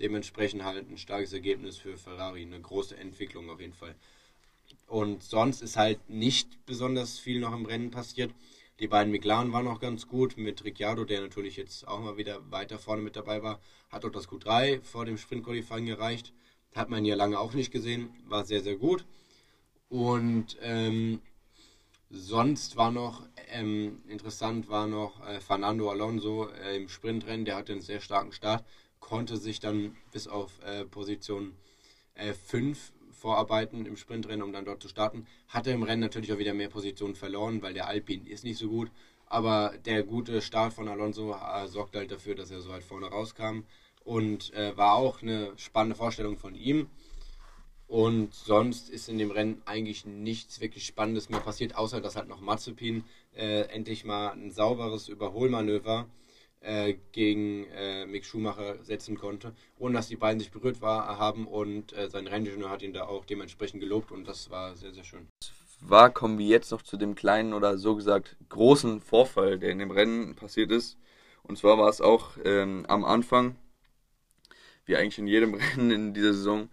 dementsprechend 0.00 0.64
halt 0.64 0.90
ein 0.90 0.98
starkes 0.98 1.32
Ergebnis 1.32 1.76
für 1.76 1.96
Ferrari, 1.96 2.42
eine 2.42 2.60
große 2.60 2.96
Entwicklung 2.96 3.50
auf 3.50 3.60
jeden 3.60 3.74
Fall. 3.74 3.94
Und 4.86 5.22
sonst 5.22 5.62
ist 5.62 5.76
halt 5.76 6.08
nicht 6.08 6.64
besonders 6.66 7.18
viel 7.18 7.40
noch 7.40 7.54
im 7.54 7.66
Rennen 7.66 7.90
passiert. 7.90 8.32
Die 8.80 8.88
beiden 8.88 9.12
McLaren 9.12 9.52
waren 9.52 9.64
noch 9.64 9.80
ganz 9.80 10.06
gut 10.08 10.36
mit 10.36 10.64
Ricciardo, 10.64 11.04
der 11.04 11.20
natürlich 11.20 11.56
jetzt 11.56 11.86
auch 11.86 12.00
mal 12.00 12.16
wieder 12.16 12.50
weiter 12.50 12.78
vorne 12.78 13.02
mit 13.02 13.16
dabei 13.16 13.42
war. 13.42 13.60
Hat 13.88 14.04
auch 14.04 14.10
das 14.10 14.28
Q3 14.28 14.82
vor 14.82 15.04
dem 15.04 15.16
Sprint 15.16 15.44
Qualifying 15.44 15.88
erreicht. 15.88 16.32
Hat 16.74 16.90
man 16.90 17.04
ja 17.04 17.14
lange 17.14 17.38
auch 17.38 17.54
nicht 17.54 17.70
gesehen. 17.70 18.10
War 18.26 18.44
sehr, 18.44 18.62
sehr 18.62 18.76
gut. 18.76 19.06
Und 19.88 20.56
ähm, 20.60 21.20
sonst 22.14 22.76
war 22.76 22.90
noch 22.90 23.26
ähm, 23.50 24.02
interessant, 24.08 24.68
war 24.68 24.86
noch 24.86 25.26
äh, 25.26 25.40
Fernando 25.40 25.90
Alonso 25.90 26.48
äh, 26.48 26.76
im 26.76 26.88
Sprintrennen. 26.88 27.44
Der 27.44 27.56
hatte 27.56 27.72
einen 27.72 27.82
sehr 27.82 28.00
starken 28.00 28.32
Start, 28.32 28.64
konnte 29.00 29.36
sich 29.36 29.60
dann 29.60 29.96
bis 30.12 30.28
auf 30.28 30.52
äh, 30.64 30.84
Position 30.84 31.54
5 32.46 32.92
vorarbeiten 33.10 33.86
im 33.86 33.96
Sprintrennen, 33.96 34.42
um 34.42 34.52
dann 34.52 34.64
dort 34.64 34.80
zu 34.80 34.86
starten. 34.86 35.26
Hatte 35.48 35.72
im 35.72 35.82
Rennen 35.82 36.00
natürlich 36.00 36.32
auch 36.32 36.38
wieder 36.38 36.54
mehr 36.54 36.68
Positionen 36.68 37.16
verloren, 37.16 37.60
weil 37.60 37.74
der 37.74 37.88
Alpin 37.88 38.24
ist 38.24 38.44
nicht 38.44 38.58
so 38.58 38.68
gut. 38.68 38.92
Aber 39.26 39.74
der 39.84 40.04
gute 40.04 40.40
Start 40.40 40.74
von 40.74 40.86
Alonso 40.86 41.34
äh, 41.34 41.66
sorgte 41.66 41.98
halt 41.98 42.12
dafür, 42.12 42.36
dass 42.36 42.52
er 42.52 42.60
so 42.60 42.70
weit 42.70 42.84
vorne 42.84 43.06
rauskam. 43.06 43.64
Und 44.04 44.52
äh, 44.54 44.76
war 44.76 44.94
auch 44.94 45.22
eine 45.22 45.52
spannende 45.56 45.96
Vorstellung 45.96 46.36
von 46.36 46.54
ihm. 46.54 46.88
Und 47.86 48.34
sonst 48.34 48.88
ist 48.88 49.08
in 49.08 49.18
dem 49.18 49.30
Rennen 49.30 49.62
eigentlich 49.66 50.06
nichts 50.06 50.60
wirklich 50.60 50.86
Spannendes 50.86 51.28
mehr 51.28 51.40
passiert, 51.40 51.76
außer 51.76 52.00
dass 52.00 52.16
halt 52.16 52.28
noch 52.28 52.40
Mazepin 52.40 53.04
äh, 53.36 53.62
endlich 53.68 54.04
mal 54.04 54.30
ein 54.30 54.50
sauberes 54.50 55.08
Überholmanöver 55.08 56.06
äh, 56.64 56.94
gegen 57.12 57.66
äh, 57.74 58.06
Mick 58.06 58.24
Schumacher 58.24 58.82
setzen 58.82 59.18
konnte, 59.18 59.52
ohne 59.78 59.94
dass 59.94 60.08
die 60.08 60.16
beiden 60.16 60.40
sich 60.40 60.50
berührt 60.50 60.80
war, 60.80 61.18
haben 61.18 61.46
und 61.46 61.92
äh, 61.92 62.08
sein 62.08 62.26
Renningenieur 62.26 62.70
hat 62.70 62.82
ihn 62.82 62.94
da 62.94 63.04
auch 63.04 63.26
dementsprechend 63.26 63.80
gelobt 63.80 64.10
und 64.10 64.26
das 64.26 64.50
war 64.50 64.74
sehr, 64.74 64.92
sehr 64.92 65.04
schön. 65.04 65.28
War, 65.80 66.10
kommen 66.10 66.38
wir 66.38 66.46
jetzt 66.46 66.70
noch 66.70 66.80
zu 66.80 66.96
dem 66.96 67.14
kleinen 67.14 67.52
oder 67.52 67.76
so 67.76 67.94
gesagt 67.94 68.36
großen 68.48 69.02
Vorfall, 69.02 69.58
der 69.58 69.70
in 69.70 69.78
dem 69.78 69.90
Rennen 69.90 70.34
passiert 70.34 70.70
ist. 70.70 70.96
Und 71.42 71.58
zwar 71.58 71.76
war 71.76 71.90
es 71.90 72.00
auch 72.00 72.38
ähm, 72.42 72.86
am 72.88 73.04
Anfang, 73.04 73.56
wie 74.86 74.96
eigentlich 74.96 75.18
in 75.18 75.26
jedem 75.26 75.54
Rennen 75.76 75.90
in 75.90 76.14
dieser 76.14 76.32
Saison, 76.32 76.70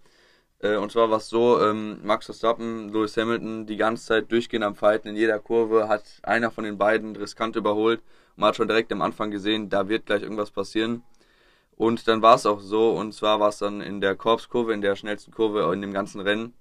Äh, 0.61 0.77
und 0.77 0.91
zwar 0.91 1.09
war 1.09 1.17
es 1.17 1.29
so, 1.29 1.61
ähm, 1.61 1.99
Max 2.03 2.25
Verstappen, 2.25 2.89
Lewis 2.89 3.17
Hamilton 3.17 3.65
die 3.65 3.77
ganze 3.77 4.05
Zeit 4.05 4.31
durchgehend 4.31 4.65
am 4.65 4.75
Fighten. 4.75 5.09
In 5.09 5.15
jeder 5.15 5.39
Kurve 5.39 5.87
hat 5.87 6.03
einer 6.23 6.51
von 6.51 6.63
den 6.63 6.77
beiden 6.77 7.15
riskant 7.15 7.55
überholt. 7.55 8.01
Man 8.35 8.49
hat 8.49 8.55
schon 8.55 8.67
direkt 8.67 8.91
am 8.91 9.01
Anfang 9.01 9.31
gesehen, 9.31 9.69
da 9.69 9.89
wird 9.89 10.05
gleich 10.05 10.21
irgendwas 10.23 10.51
passieren. 10.51 11.03
Und 11.75 12.07
dann 12.07 12.21
war 12.21 12.35
es 12.35 12.45
auch 12.45 12.59
so, 12.59 12.91
und 12.91 13.13
zwar 13.13 13.39
war 13.39 13.49
es 13.49 13.57
dann 13.57 13.81
in 13.81 14.01
der 14.01 14.15
Korpskurve, 14.15 14.73
in 14.73 14.81
der 14.81 14.95
schnellsten 14.95 15.31
Kurve 15.31 15.73
in 15.73 15.81
dem 15.81 15.93
ganzen 15.93 16.21
Rennen, 16.21 16.53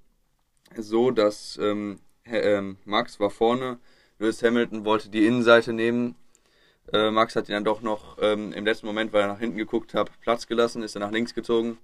so, 0.77 1.11
dass 1.11 1.59
ähm, 1.61 2.01
H- 2.27 2.37
ähm, 2.37 2.79
Max 2.85 3.21
war 3.21 3.31
vorne, 3.31 3.79
Lewis 4.19 4.43
Hamilton 4.43 4.85
wollte 4.85 5.11
die 5.11 5.27
Innenseite 5.27 5.73
nehmen, 5.73 6.17
Äh, 6.93 7.11
Max 7.11 7.37
hat 7.37 7.49
ihn 7.49 7.53
dann 7.53 7.65
doch 7.65 7.83
noch 7.83 8.19
ähm, 8.21 8.53
im 8.53 8.65
letzten 8.65 8.87
Moment, 8.87 9.13
weil 9.13 9.23
er 9.23 9.29
nach 9.29 9.39
hinten 9.39 9.59
geguckt 9.59 9.95
hat, 9.95 10.11
Platz 10.21 10.47
gelassen, 10.47 10.83
ist 10.83 10.97
er 10.97 11.01
nach 11.01 11.13
links 11.13 11.35
gezogen. 11.35 11.79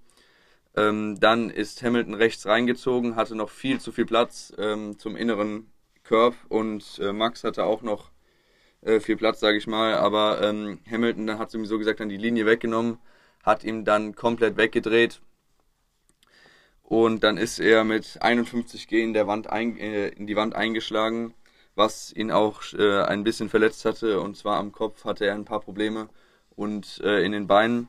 Ähm, 0.76 1.18
dann 1.21 1.50
ist 1.50 1.83
Hamilton 1.83 2.14
rechts 2.14 2.47
reingezogen, 2.47 3.16
hatte 3.16 3.35
noch 3.35 3.50
viel 3.50 3.80
zu 3.80 3.92
viel 3.92 4.06
Platz 4.06 4.52
ähm, 4.59 4.99
zum 4.99 5.16
inneren 5.16 5.71
Curb 6.04 6.35
und 6.49 6.99
äh, 7.00 7.12
Max 7.12 7.45
hatte 7.45 7.64
auch 7.64 7.83
noch 7.83 8.11
äh, 8.83 9.00
viel 9.00 9.16
Platz, 9.16 9.40
sage 9.40 9.59
ich 9.59 9.66
mal. 9.66 9.95
Aber 9.95 10.42
ähm, 10.42 10.80
Hamilton 10.90 11.38
hat 11.38 11.50
sowieso 11.50 11.78
gesagt 11.78 12.00
dann 12.00 12.09
die 12.09 12.16
Linie 12.16 12.47
weggenommen, 12.47 12.99
hat 13.42 13.64
ihm 13.64 13.85
dann 13.85 14.14
komplett 14.14 14.56
weggedreht 14.56 15.21
und 16.87 17.25
dann 17.25 17.37
ist 17.37 17.59
er 17.59 17.83
mit 17.83 18.23
51 18.23 18.87
G 18.87 19.02
in, 19.02 19.12
der 19.12 19.26
Wand 19.26 19.50
ein, 19.50 19.76
äh, 19.76 20.09
in 20.09 20.28
die 20.28 20.37
Wand 20.37 20.54
eingeschlagen, 20.54 21.35
was 21.75 22.12
ihn 22.12 22.30
auch 22.30 22.62
äh, 22.75 23.02
ein 23.02 23.25
bisschen 23.25 23.49
verletzt 23.49 23.85
hatte. 23.85 24.21
Und 24.21 24.37
zwar 24.37 24.59
am 24.59 24.71
Kopf 24.71 25.04
hatte 25.04 25.26
er 25.26 25.35
ein 25.35 25.45
paar 25.45 25.61
Probleme 25.61 26.09
und 26.54 27.00
äh, 27.02 27.25
in 27.25 27.33
den 27.33 27.49
Beinen. 27.49 27.88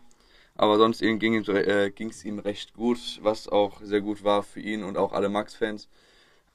Aber 0.57 0.77
sonst 0.77 0.99
ging 1.01 1.35
es 1.35 1.47
äh, 1.47 1.91
ihm 2.27 2.39
recht 2.39 2.73
gut, 2.73 3.19
was 3.21 3.47
auch 3.47 3.79
sehr 3.81 4.01
gut 4.01 4.23
war 4.23 4.43
für 4.43 4.59
ihn 4.59 4.83
und 4.83 4.97
auch 4.97 5.13
alle 5.13 5.29
Max-Fans. 5.29 5.87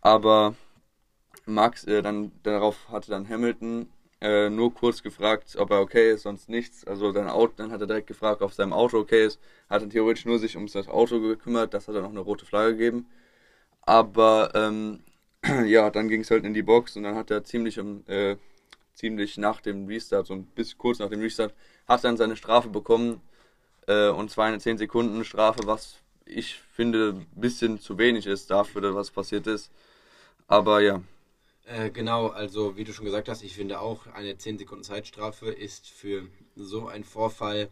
Aber 0.01 0.57
Max, 1.47 1.85
äh, 1.85 2.03
dann 2.03 2.33
darauf 2.43 2.89
hatte 2.91 3.11
dann 3.11 3.29
Hamilton 3.29 3.89
äh, 4.21 4.51
nur 4.51 4.75
kurz 4.75 5.03
gefragt, 5.03 5.57
ob 5.57 5.71
er 5.71 5.81
okay 5.81 6.13
ist, 6.13 6.23
sonst 6.23 6.49
nichts. 6.49 6.85
Also 6.87 7.13
sein 7.13 7.29
Auto, 7.29 7.55
dann 7.57 7.73
hat 7.73 7.81
er 7.81 7.87
direkt 7.87 8.09
gefragt, 8.09 8.43
ob 8.43 8.53
sein 8.53 8.73
Auto 8.73 8.99
okay 8.99 9.27
ist. 9.27 9.41
Hat 9.71 9.83
dann 9.83 9.91
theoretisch 9.91 10.25
nur 10.27 10.39
sich 10.39 10.57
um 10.57 10.67
das 10.67 10.89
Auto 10.89 11.21
gekümmert, 11.21 11.75
das 11.75 11.89
hat 11.89 11.95
er 11.95 12.03
noch 12.03 12.11
eine 12.11 12.21
rote 12.21 12.47
Flagge 12.47 12.77
gegeben. 12.77 13.07
Aber 13.83 14.53
ähm, 14.55 15.01
ja, 15.67 15.91
dann 15.91 16.09
ging 16.09 16.23
es 16.23 16.31
halt 16.31 16.45
in 16.45 16.55
die 16.55 16.63
Box 16.63 16.97
und 16.97 17.05
dann 17.05 17.17
hat 17.17 17.31
er 17.31 17.45
ziemlich, 17.45 17.79
äh, 18.07 18.37
ziemlich 18.95 19.39
nach 19.39 19.61
dem 19.61 19.87
Restart, 19.87 20.27
so 20.27 20.35
ein 20.35 20.45
bisschen 20.47 20.79
kurz 20.79 20.99
nach 20.99 21.11
dem 21.11 21.21
Restart, 21.21 21.55
hat 21.89 22.05
dann 22.05 22.17
seine 22.17 22.37
Strafe 22.37 22.69
bekommen. 22.69 23.21
Äh, 23.87 24.09
und 24.09 24.31
zwar 24.31 24.47
eine 24.47 24.59
10 24.59 24.79
Sekunden 24.79 25.25
Strafe, 25.25 25.61
was 25.67 25.97
ich 26.25 26.55
finde 26.75 27.15
ein 27.15 27.41
bisschen 27.41 27.81
zu 27.81 27.99
wenig 27.99 28.27
ist 28.27 28.51
dafür, 28.51 28.95
was 28.95 29.11
passiert 29.11 29.47
ist. 29.47 29.71
Aber 30.47 30.81
ja, 30.81 31.03
äh, 31.67 31.91
genau, 31.91 32.29
also 32.29 32.77
wie 32.77 32.85
du 32.85 32.93
schon 32.93 33.05
gesagt 33.05 33.29
hast, 33.29 33.43
ich 33.43 33.55
finde 33.55 33.81
auch, 33.81 34.07
eine 34.09 34.37
10 34.37 34.59
Sekunden 34.59 34.85
Zeitstrafe 34.85 35.51
ist 35.51 35.89
für 35.89 36.27
so 36.57 36.89
einen 36.89 37.05
Vorfall 37.05 37.69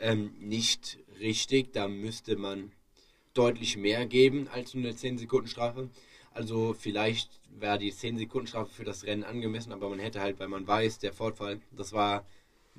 ähm, 0.00 0.32
nicht 0.40 0.98
richtig. 1.20 1.72
Da 1.72 1.88
müsste 1.88 2.36
man 2.36 2.72
deutlich 3.34 3.76
mehr 3.76 4.06
geben 4.06 4.48
als 4.48 4.74
nur 4.74 4.84
eine 4.84 4.96
10 4.96 5.18
Sekunden 5.18 5.48
Strafe. 5.48 5.90
Also 6.32 6.74
vielleicht 6.74 7.30
wäre 7.48 7.78
die 7.78 7.92
10 7.92 8.18
Sekunden 8.18 8.48
Strafe 8.48 8.72
für 8.74 8.84
das 8.84 9.04
Rennen 9.04 9.24
angemessen, 9.24 9.72
aber 9.72 9.88
man 9.88 10.00
hätte 10.00 10.20
halt, 10.20 10.38
weil 10.40 10.48
man 10.48 10.66
weiß, 10.66 10.98
der 10.98 11.12
Vorfall, 11.12 11.60
das 11.70 11.92
war 11.92 12.26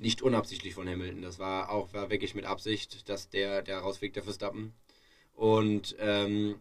nicht 0.02 0.20
unabsichtlich 0.20 0.74
von 0.74 0.88
Hamilton. 0.88 1.22
Das 1.22 1.38
war 1.38 1.70
auch 1.70 1.92
war 1.94 2.10
wirklich 2.10 2.34
mit 2.34 2.44
Absicht, 2.44 3.08
dass 3.08 3.28
der, 3.30 3.62
der 3.62 3.78
rausfliegt, 3.78 4.16
der 4.16 4.24
Verstappen. 4.24 4.74
Und 5.34 5.96
ähm, 6.00 6.56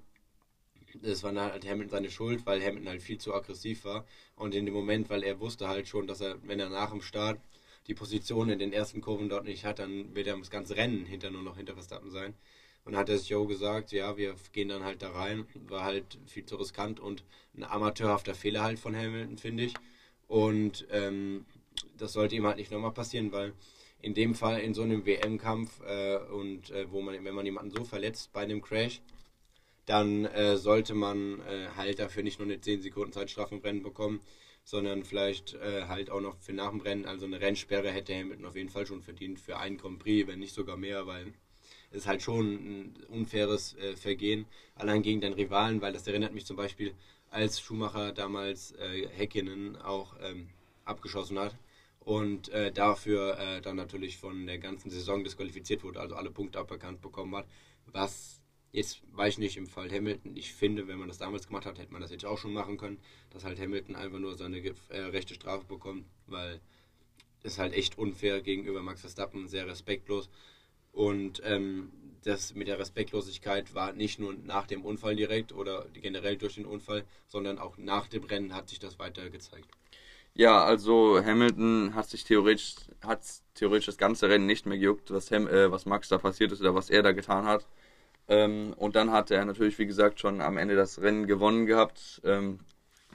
das 1.02 1.24
war 1.24 1.34
halt 1.34 1.66
Hamilton 1.66 1.90
seine 1.90 2.12
Schuld, 2.12 2.46
weil 2.46 2.62
Hamilton 2.62 2.90
halt 2.90 3.02
viel 3.02 3.18
zu 3.18 3.34
aggressiv 3.34 3.84
war. 3.84 4.06
Und 4.36 4.56
in 4.56 4.66
dem 4.66 4.74
Moment, 4.76 5.10
weil 5.10 5.24
er 5.24 5.40
wusste 5.40 5.68
halt 5.68 5.88
schon, 5.88 6.08
dass 6.08 6.22
er, 6.22 6.38
wenn 6.48 6.60
er 6.60 6.70
nach 6.70 6.92
dem 6.92 7.02
Start 7.02 7.40
die 7.88 7.96
Position 7.96 8.50
in 8.50 8.60
den 8.60 8.74
ersten 8.74 9.02
Kurven 9.02 9.28
dort 9.28 9.46
nicht 9.46 9.66
hat, 9.66 9.80
dann 9.80 10.16
wird 10.16 10.28
er 10.28 10.38
das 10.38 10.52
ganze 10.52 10.76
Rennen 10.78 11.06
hinter 11.06 11.32
nur 11.32 11.42
noch 11.42 11.58
hinter 11.58 11.74
Verstappen 11.74 12.12
sein. 12.12 12.36
Und 12.86 12.96
hat 12.96 13.10
sich 13.10 13.30
Joe 13.30 13.48
gesagt, 13.48 13.92
ja, 13.92 14.18
wir 14.18 14.36
gehen 14.54 14.70
dann 14.70 14.84
halt 14.84 15.02
da 15.02 15.12
rein. 15.12 15.48
War 15.68 15.84
halt 15.84 16.20
viel 16.28 16.46
zu 16.46 16.58
riskant 16.58 17.00
und 17.00 17.24
ein 17.56 17.64
amateurhafter 17.64 18.36
Fehler 18.36 18.64
halt 18.64 18.80
von 18.80 18.96
Hamilton, 18.96 19.38
finde 19.38 19.64
ich. 19.64 19.74
Und 20.28 20.88
ähm, 20.92 21.46
das 21.98 22.14
sollte 22.14 22.36
ihm 22.36 22.46
halt 22.46 22.58
nicht 22.58 22.72
nochmal 22.72 22.92
passieren, 22.92 23.32
weil 23.32 23.54
in 24.02 24.14
dem 24.14 24.34
Fall 24.36 24.60
in 24.62 24.74
so 24.74 24.82
einem 24.82 25.06
WM-Kampf 25.06 25.82
äh, 25.82 26.18
und 26.18 26.72
äh, 26.72 26.92
wo 26.92 27.02
man, 27.02 27.24
wenn 27.24 27.36
man 27.36 27.46
jemanden 27.46 27.72
so 27.72 27.84
verletzt 27.84 28.34
bei 28.34 28.42
einem 28.42 28.62
Crash, 28.62 29.02
dann 29.86 30.26
äh, 30.26 30.58
sollte 30.58 30.94
man 30.94 31.40
äh, 31.42 31.68
halt 31.76 32.00
dafür 32.00 32.24
nicht 32.24 32.40
nur 32.40 32.48
eine 32.48 32.60
10 32.60 32.82
Sekunden 32.82 33.14
Zeitstrafe 33.14 33.56
im 33.56 33.62
Rennen 33.62 33.84
bekommen, 33.84 34.22
sondern 34.64 35.04
vielleicht 35.04 35.56
äh, 35.56 35.86
halt 35.88 36.10
auch 36.10 36.22
noch 36.22 36.38
für 36.40 36.54
nach 36.54 36.70
dem 36.70 36.82
Rennen, 36.82 37.06
also 37.06 37.26
eine 37.26 37.42
Rennsperre 37.42 37.92
hätte 37.92 38.16
Hamilton 38.16 38.46
auf 38.46 38.56
jeden 38.56 38.70
Fall 38.70 38.86
schon 38.86 39.02
verdient 39.02 39.40
für 39.40 39.58
einen 39.58 39.78
Grand 39.78 40.00
Prix, 40.00 40.28
wenn 40.28 40.40
nicht 40.40 40.54
sogar 40.54 40.78
mehr, 40.78 41.08
weil 41.08 41.34
es 41.92 42.08
halt 42.08 42.22
schon 42.22 42.54
ein 42.54 43.04
unfaires 43.10 43.76
äh, 43.76 43.96
Vergehen, 43.96 44.46
allein 44.76 45.02
gegen 45.02 45.22
den 45.22 45.34
Rivalen, 45.34 45.82
weil 45.82 45.94
das 45.94 46.08
erinnert 46.08 46.34
mich 46.34 46.46
zum 46.46 46.56
Beispiel, 46.56 46.94
als 47.30 47.62
Schumacher 47.62 48.12
damals 48.12 48.74
Häkkinen 49.16 49.78
auch 49.78 50.16
ähm, 50.22 50.50
abgeschossen 50.86 51.40
hat 51.40 51.56
und 52.00 52.50
äh, 52.50 52.72
dafür 52.72 53.38
äh, 53.40 53.62
dann 53.62 53.76
natürlich 53.76 54.18
von 54.18 54.46
der 54.48 54.58
ganzen 54.58 54.90
Saison 54.90 55.24
disqualifiziert 55.24 55.84
wurde, 55.84 56.00
also 56.00 56.16
alle 56.16 56.32
Punkte 56.32 56.60
aberkannt 56.60 57.02
bekommen 57.02 57.36
hat, 57.36 57.48
was 57.86 58.42
Jetzt 58.72 59.02
weiß 59.12 59.34
ich 59.34 59.40
nicht 59.40 59.58
im 59.58 59.68
Fall 59.68 59.92
Hamilton. 59.92 60.38
Ich 60.38 60.54
finde, 60.54 60.88
wenn 60.88 60.98
man 60.98 61.10
das 61.10 61.18
damals 61.18 61.48
gemacht 61.48 61.66
hat, 61.66 61.78
hätte 61.78 61.92
man 61.92 62.02
das 62.02 62.12
jetzt 62.12 62.26
auch 62.26 62.38
schon 62.38 62.54
machen 62.54 62.78
können, 62.78 63.00
dass 63.32 63.44
halt 63.44 63.60
Hamilton 63.60 63.96
einfach 63.96 64.20
nur 64.20 64.36
seine 64.36 64.60
äh, 64.60 64.74
rechte 64.98 65.34
Strafe 65.34 65.66
bekommt, 65.66 66.06
weil 66.28 66.62
es 67.44 67.58
halt 67.58 67.74
echt 67.74 67.98
unfair 67.98 68.42
gegenüber 68.42 68.82
Max 68.82 69.02
Verstappen, 69.02 69.50
sehr 69.50 69.68
respektlos. 69.68 70.30
Und 70.94 71.42
ähm, 71.44 71.92
das 72.24 72.54
mit 72.54 72.68
der 72.68 72.80
Respektlosigkeit 72.80 73.74
war 73.74 73.92
nicht 73.92 74.20
nur 74.20 74.34
nach 74.34 74.68
dem 74.68 74.86
Unfall 74.86 75.16
direkt 75.16 75.52
oder 75.52 75.88
generell 75.94 76.38
durch 76.38 76.56
den 76.56 76.66
Unfall, 76.66 77.04
sondern 77.28 77.58
auch 77.60 77.78
nach 77.78 78.08
dem 78.08 78.24
Rennen 78.24 78.54
hat 78.56 78.70
sich 78.70 78.80
das 78.80 79.00
weiter 79.00 79.30
gezeigt. 79.30 79.68
Ja, 80.34 80.64
also 80.64 81.24
Hamilton 81.24 81.94
hat 81.94 82.10
sich 82.10 82.24
theoretisch, 82.24 82.76
hat 83.06 83.20
theoretisch 83.54 83.88
das 83.88 83.98
ganze 83.98 84.30
Rennen 84.30 84.46
nicht 84.46 84.66
mehr 84.66 84.78
gejuckt, 84.78 85.12
was, 85.12 85.30
Ham, 85.32 85.48
äh, 85.48 85.72
was 85.72 85.86
Max 85.86 86.08
da 86.08 86.18
passiert 86.18 86.52
ist 86.52 86.62
oder 86.62 86.74
was 86.74 86.90
er 86.90 87.04
da 87.04 87.12
getan 87.12 87.46
hat. 87.46 87.68
Ähm, 88.30 88.74
und 88.78 88.96
dann 88.96 89.12
hat 89.12 89.32
er 89.32 89.44
natürlich, 89.46 89.78
wie 89.80 89.86
gesagt, 89.88 90.20
schon 90.22 90.42
am 90.42 90.58
Ende 90.58 90.76
das 90.76 91.02
Rennen 91.02 91.28
gewonnen 91.28 91.66
gehabt. 91.66 92.22
Ähm, 92.24 92.60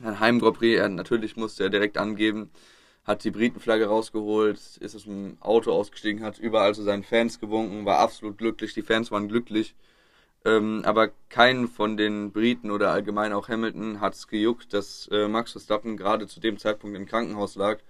ein 0.03 0.21
Heim 0.21 0.41
Grand 0.41 0.59
Prix, 0.59 0.79
er, 0.79 0.89
natürlich 0.91 1.37
musste 1.37 1.65
er 1.65 1.71
direkt 1.71 1.99
angeben, 1.99 2.51
hat 3.05 3.25
die 3.25 3.31
Britenflagge 3.31 3.87
rausgeholt, 3.87 4.59
ist 4.81 4.97
aus 4.97 5.05
dem 5.05 5.39
Auto 5.41 5.73
ausgestiegen, 5.73 6.25
hat 6.25 6.39
überall 6.39 6.75
zu 6.75 6.83
seinen 6.83 7.05
Fans 7.05 7.41
gewunken, 7.41 7.87
war 7.87 7.99
absolut 8.01 8.39
glücklich, 8.39 8.75
die 8.75 8.83
Fans 8.83 9.11
waren 9.11 9.29
glücklich. 9.29 9.75
Ähm, 10.47 10.83
aber 10.85 11.11
keinen 11.29 11.69
von 11.69 11.97
den 11.99 12.33
Briten 12.33 12.71
oder 12.71 12.93
allgemein 12.93 13.33
auch 13.35 13.49
Hamilton 13.49 14.01
hat 14.01 14.15
es 14.15 14.29
gejuckt, 14.29 14.73
dass 14.73 15.09
äh, 15.13 15.29
Max 15.29 15.53
Verstappen 15.53 15.97
gerade 15.99 16.27
zu 16.27 16.41
dem 16.41 16.59
Zeitpunkt 16.59 16.97
im 16.97 17.07
Krankenhaus 17.07 17.57
lag 17.57 17.81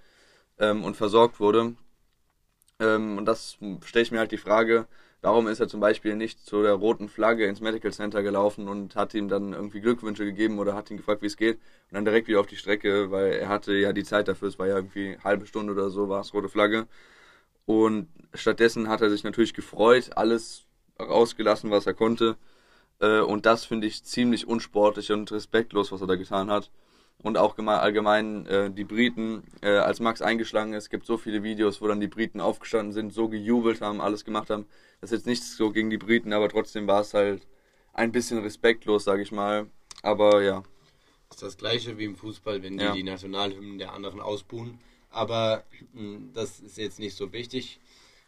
ähm, 0.58 0.84
und 0.84 0.96
versorgt 0.96 1.38
wurde. 1.40 1.76
Ähm, 2.80 3.18
und 3.18 3.26
das 3.26 3.58
stelle 3.84 4.02
ich 4.02 4.10
mir 4.12 4.18
halt 4.20 4.32
die 4.32 4.38
Frage, 4.38 4.88
Warum 5.26 5.48
ist 5.48 5.58
er 5.58 5.66
zum 5.66 5.80
Beispiel 5.80 6.14
nicht 6.14 6.46
zu 6.46 6.62
der 6.62 6.74
roten 6.74 7.08
Flagge 7.08 7.46
ins 7.46 7.60
Medical 7.60 7.92
Center 7.92 8.22
gelaufen 8.22 8.68
und 8.68 8.94
hat 8.94 9.12
ihm 9.12 9.28
dann 9.28 9.54
irgendwie 9.54 9.80
Glückwünsche 9.80 10.24
gegeben 10.24 10.60
oder 10.60 10.74
hat 10.74 10.88
ihn 10.90 10.98
gefragt, 10.98 11.22
wie 11.22 11.26
es 11.26 11.36
geht 11.36 11.56
und 11.56 11.94
dann 11.94 12.04
direkt 12.04 12.28
wieder 12.28 12.38
auf 12.38 12.46
die 12.46 12.56
Strecke, 12.56 13.10
weil 13.10 13.32
er 13.32 13.48
hatte 13.48 13.72
ja 13.72 13.92
die 13.92 14.04
Zeit 14.04 14.28
dafür, 14.28 14.46
es 14.46 14.58
war 14.60 14.68
ja 14.68 14.76
irgendwie 14.76 15.18
halbe 15.24 15.46
Stunde 15.46 15.72
oder 15.72 15.90
so, 15.90 16.08
war 16.08 16.20
es 16.20 16.32
rote 16.34 16.48
Flagge. 16.48 16.86
Und 17.64 18.08
stattdessen 18.34 18.88
hat 18.88 19.00
er 19.00 19.10
sich 19.10 19.24
natürlich 19.24 19.54
gefreut, 19.54 20.10
alles 20.16 20.65
rausgelassen, 21.00 21.70
was 21.70 21.86
er 21.86 21.94
konnte. 21.94 22.36
Äh, 23.00 23.20
und 23.20 23.46
das 23.46 23.64
finde 23.64 23.86
ich 23.86 24.04
ziemlich 24.04 24.46
unsportlich 24.46 25.12
und 25.12 25.30
respektlos, 25.32 25.92
was 25.92 26.00
er 26.00 26.06
da 26.06 26.16
getan 26.16 26.50
hat 26.50 26.70
und 27.22 27.38
auch 27.38 27.58
allgemein 27.58 28.46
äh, 28.46 28.70
die 28.70 28.84
Briten, 28.84 29.42
äh, 29.62 29.70
als 29.70 30.00
Max 30.00 30.22
eingeschlagen 30.22 30.74
ist, 30.74 30.90
gibt 30.90 31.06
so 31.06 31.16
viele 31.16 31.42
Videos, 31.42 31.80
wo 31.80 31.88
dann 31.88 32.00
die 32.00 32.08
Briten 32.08 32.40
aufgestanden 32.40 32.92
sind, 32.92 33.12
so 33.12 33.28
gejubelt 33.28 33.80
haben, 33.80 34.00
alles 34.00 34.24
gemacht 34.24 34.50
haben. 34.50 34.66
Das 35.00 35.10
ist 35.10 35.18
jetzt 35.18 35.26
nichts 35.26 35.56
so 35.56 35.70
gegen 35.70 35.90
die 35.90 35.98
Briten, 35.98 36.32
aber 36.32 36.48
trotzdem 36.48 36.86
war 36.86 37.00
es 37.00 37.14
halt 37.14 37.46
ein 37.94 38.12
bisschen 38.12 38.38
respektlos, 38.38 39.04
sage 39.04 39.22
ich 39.22 39.32
mal. 39.32 39.66
Aber 40.02 40.42
ja. 40.42 40.62
Das 41.28 41.38
ist 41.38 41.42
das 41.42 41.56
gleiche 41.56 41.98
wie 41.98 42.04
im 42.04 42.16
Fußball, 42.16 42.62
wenn 42.62 42.78
die 42.78 42.84
ja. 42.84 42.92
die 42.92 43.02
Nationalhymnen 43.02 43.78
der 43.78 43.92
anderen 43.92 44.20
ausbuhen. 44.20 44.78
Aber 45.10 45.64
mh, 45.94 46.00
hm, 46.00 46.30
das 46.34 46.60
ist 46.60 46.78
jetzt 46.78 46.98
nicht 46.98 47.16
so 47.16 47.32
wichtig. 47.32 47.80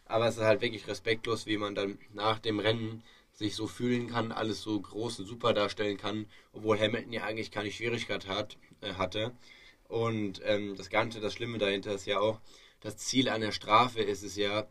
Aber 0.08 0.26
es 0.26 0.36
ist 0.36 0.42
halt 0.42 0.62
wirklich 0.62 0.86
respektlos, 0.88 1.46
wie 1.46 1.58
man 1.58 1.74
dann 1.74 1.98
nach 2.14 2.38
dem 2.38 2.58
Rennen 2.58 3.02
sich 3.32 3.54
so 3.54 3.66
fühlen 3.66 4.08
kann, 4.08 4.32
alles 4.32 4.62
so 4.62 4.80
groß 4.80 5.20
und 5.20 5.26
super 5.26 5.52
darstellen 5.52 5.96
kann, 5.96 6.26
obwohl 6.52 6.78
Hamilton 6.80 7.12
ja 7.12 7.24
eigentlich 7.24 7.52
keine 7.52 7.70
Schwierigkeit 7.70 8.26
hat, 8.26 8.56
äh, 8.80 8.94
hatte. 8.94 9.32
Und 9.86 10.40
ähm, 10.44 10.76
das 10.76 10.90
Ganze, 10.90 11.20
das 11.20 11.34
Schlimme 11.34 11.58
dahinter 11.58 11.92
ist 11.92 12.06
ja 12.06 12.18
auch, 12.18 12.40
das 12.80 12.96
Ziel 12.96 13.28
einer 13.28 13.52
Strafe 13.52 14.00
ist 14.00 14.22
es 14.22 14.36
ja, 14.36 14.66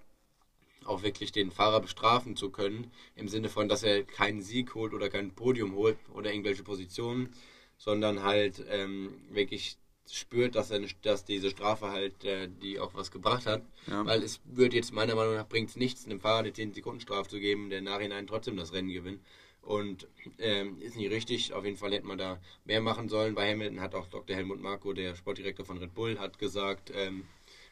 auch 0.86 1.03
wirklich 1.03 1.32
den 1.32 1.51
Fahrer 1.51 1.82
bestrafen 1.82 2.36
zu 2.36 2.50
können, 2.50 2.91
im 3.15 3.27
Sinne 3.27 3.50
von, 3.50 3.67
dass 3.67 3.84
er 3.84 4.03
keinen 4.03 4.41
Sieg 4.41 4.74
holt 4.75 4.94
oder 4.94 5.10
kein 5.10 5.32
Podium 5.32 5.75
holt 5.75 5.98
oder 6.13 6.32
irgendwelche 6.32 6.63
Positionen, 6.63 7.34
sondern 7.77 8.24
halt 8.24 8.65
ähm, 8.70 9.22
wirklich 9.29 9.77
spürt, 10.11 10.55
dass, 10.55 10.71
er, 10.71 10.81
dass 11.01 11.25
diese 11.25 11.49
Strafe 11.49 11.91
halt, 11.91 12.23
äh, 12.23 12.47
die 12.61 12.79
auch 12.79 12.93
was 12.93 13.11
gebracht 13.11 13.45
hat. 13.45 13.61
Ja. 13.87 14.05
Weil 14.05 14.23
es 14.23 14.39
wird 14.45 14.73
jetzt 14.73 14.93
meiner 14.93 15.15
Meinung 15.15 15.35
nach 15.35 15.47
bringt 15.47 15.69
es 15.69 15.75
nichts, 15.75 16.05
einem 16.05 16.19
Fahrer 16.19 16.39
eine 16.39 16.53
10 16.53 16.73
Sekunden 16.73 17.01
Strafe 17.01 17.29
zu 17.29 17.39
geben, 17.39 17.69
der 17.69 17.81
nachhinein 17.81 18.27
trotzdem 18.27 18.57
das 18.57 18.73
Rennen 18.73 18.89
gewinnt. 18.89 19.21
Und 19.61 20.07
ähm, 20.39 20.81
ist 20.81 20.95
nicht 20.95 21.11
richtig. 21.11 21.53
Auf 21.53 21.65
jeden 21.65 21.77
Fall 21.77 21.91
hätte 21.91 22.07
man 22.07 22.17
da 22.17 22.39
mehr 22.63 22.79
machen 22.79 23.09
sollen. 23.09 23.35
Bei 23.35 23.51
Hamilton 23.51 23.81
hat 23.81 23.95
auch 23.95 24.07
Dr. 24.07 24.35
Helmut 24.35 24.61
Marko, 24.61 24.93
der 24.93 25.15
Sportdirektor 25.15 25.65
von 25.65 25.77
Red 25.77 25.93
Bull, 25.93 26.17
hat 26.19 26.39
gesagt, 26.39 26.91
ähm, 26.95 27.25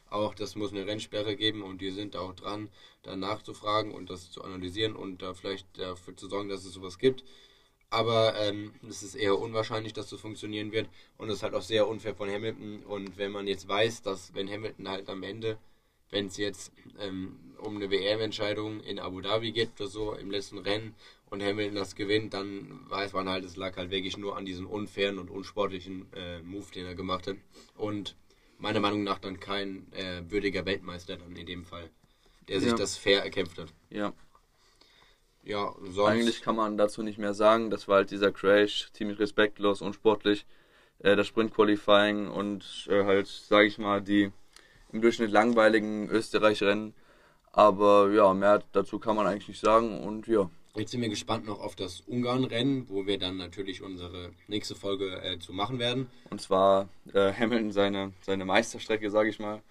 auch 0.09 0.35
das 0.35 0.55
muss 0.55 0.71
eine 0.71 0.85
Rennsperre 0.85 1.35
geben 1.35 1.63
und 1.63 1.81
die 1.81 1.91
sind 1.91 2.15
da 2.15 2.19
auch 2.19 2.33
dran, 2.33 2.69
da 3.03 3.15
nachzufragen 3.15 3.91
und 3.91 4.09
das 4.09 4.29
zu 4.29 4.43
analysieren 4.43 4.95
und 4.95 5.21
da 5.21 5.33
vielleicht 5.33 5.67
dafür 5.77 6.15
zu 6.15 6.27
sorgen, 6.27 6.49
dass 6.49 6.65
es 6.65 6.73
sowas 6.73 6.99
gibt. 6.99 7.23
Aber 7.95 8.35
ähm, 8.37 8.73
es 8.89 9.03
ist 9.03 9.15
eher 9.15 9.39
unwahrscheinlich, 9.39 9.93
dass 9.93 10.09
so 10.09 10.17
funktionieren 10.17 10.73
wird 10.73 10.89
und 11.17 11.29
es 11.29 11.37
ist 11.37 11.43
halt 11.43 11.53
auch 11.53 11.61
sehr 11.61 11.87
unfair 11.87 12.13
von 12.13 12.29
Hamilton. 12.29 12.83
Und 12.83 13.17
wenn 13.17 13.31
man 13.31 13.47
jetzt 13.47 13.69
weiß, 13.69 14.01
dass 14.01 14.33
wenn 14.33 14.51
Hamilton 14.51 14.89
halt 14.89 15.07
am 15.07 15.23
Ende, 15.23 15.57
wenn 16.09 16.27
es 16.27 16.35
jetzt 16.35 16.73
ähm, 16.99 17.39
um 17.57 17.77
eine 17.77 17.89
WM-Entscheidung 17.89 18.81
in 18.81 18.99
Abu 18.99 19.21
Dhabi 19.21 19.53
geht 19.53 19.69
oder 19.79 19.87
so 19.87 20.13
im 20.13 20.29
letzten 20.29 20.57
Rennen 20.57 20.93
und 21.29 21.41
Hamilton 21.41 21.75
das 21.75 21.95
gewinnt, 21.95 22.33
dann 22.33 22.81
weiß 22.89 23.13
man 23.13 23.29
halt, 23.29 23.45
es 23.45 23.55
lag 23.55 23.77
halt 23.77 23.91
wirklich 23.91 24.17
nur 24.17 24.35
an 24.35 24.45
diesem 24.45 24.67
unfairen 24.67 25.17
und 25.17 25.29
unsportlichen 25.29 26.11
äh, 26.13 26.41
Move, 26.41 26.65
den 26.75 26.85
er 26.85 26.95
gemacht 26.95 27.27
hat. 27.27 27.37
Und 27.77 28.17
meiner 28.57 28.81
Meinung 28.81 29.05
nach 29.05 29.19
dann 29.19 29.39
kein 29.39 29.89
äh, 29.93 30.21
würdiger 30.29 30.65
Weltmeister 30.65 31.15
dann 31.15 31.33
in 31.37 31.45
dem 31.45 31.63
Fall, 31.63 31.89
der 32.49 32.59
sich 32.59 32.71
Ja. 32.71 32.75
das 32.75 32.97
fair 32.97 33.23
erkämpft 33.23 33.57
hat. 33.57 33.73
Ja, 33.89 34.11
Ja, 35.45 35.73
sonst. 35.81 36.09
eigentlich 36.09 36.41
kann 36.41 36.55
man 36.55 36.77
dazu 36.77 37.03
nicht 37.03 37.19
mehr 37.19 37.33
sagen. 37.33 37.69
Das 37.69 37.87
war 37.87 37.97
halt 37.97 38.11
dieser 38.11 38.31
Crash, 38.31 38.89
ziemlich 38.93 39.19
respektlos, 39.19 39.81
unsportlich. 39.81 40.45
Äh, 40.99 41.15
das 41.15 41.27
Sprint-Qualifying 41.27 42.27
und 42.27 42.87
äh, 42.89 43.03
halt, 43.03 43.27
sage 43.27 43.67
ich 43.67 43.77
mal, 43.77 44.01
die 44.01 44.31
im 44.91 45.01
Durchschnitt 45.01 45.31
langweiligen 45.31 46.09
Österreich-Rennen. 46.09 46.93
Aber 47.51 48.11
ja, 48.11 48.33
mehr 48.33 48.63
dazu 48.73 48.99
kann 48.99 49.15
man 49.15 49.27
eigentlich 49.27 49.47
nicht 49.47 49.61
sagen. 49.61 50.01
Und 50.01 50.27
ja, 50.27 50.49
Jetzt 50.75 50.91
sind 50.91 51.01
wir 51.01 51.07
gespannt 51.07 51.45
noch 51.45 51.61
auf 51.61 51.77
das 51.77 52.01
Ungarn-Rennen, 52.01 52.89
wo 52.89 53.05
wir 53.05 53.17
dann 53.17 53.37
natürlich 53.37 53.81
unsere 53.81 54.31
nächste 54.47 54.75
Folge 54.75 55.21
äh, 55.21 55.39
zu 55.39 55.53
machen 55.53 55.79
werden. 55.79 56.09
Und 56.29 56.41
zwar 56.41 56.89
äh, 57.13 57.31
Hamilton 57.31 57.71
seine, 57.71 58.11
seine 58.21 58.43
Meisterstrecke, 58.43 59.09
sage 59.09 59.29
ich 59.29 59.39
mal. 59.39 59.61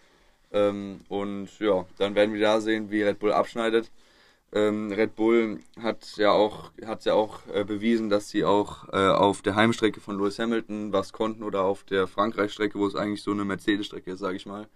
Ähm, 0.50 1.00
und 1.10 1.50
ja, 1.58 1.84
dann 1.98 2.14
werden 2.14 2.32
wir 2.32 2.40
da 2.40 2.62
sehen, 2.62 2.90
wie 2.90 3.02
Red 3.02 3.18
Bull 3.18 3.32
abschneidet. 3.32 3.90
Ähm, 4.54 4.92
Red 4.92 5.16
Bull 5.16 5.58
hat 5.82 6.16
ja 6.16 6.30
auch, 6.30 6.70
hat 6.86 7.04
ja 7.04 7.14
auch 7.14 7.40
äh, 7.52 7.64
bewiesen, 7.64 8.08
dass 8.08 8.28
sie 8.28 8.44
auch 8.44 8.88
äh, 8.92 9.08
auf 9.08 9.42
der 9.42 9.56
Heimstrecke 9.56 10.00
von 10.00 10.16
Lewis 10.16 10.38
Hamilton 10.38 10.92
was 10.92 11.12
konnten 11.12 11.42
oder 11.42 11.64
auf 11.64 11.82
der 11.82 12.06
Frankreich-Strecke, 12.06 12.78
wo 12.78 12.86
es 12.86 12.94
eigentlich 12.94 13.24
so 13.24 13.32
eine 13.32 13.44
Mercedes-Strecke 13.44 14.12
ist, 14.12 14.20
sage 14.20 14.36
ich 14.36 14.46
mal, 14.46 14.68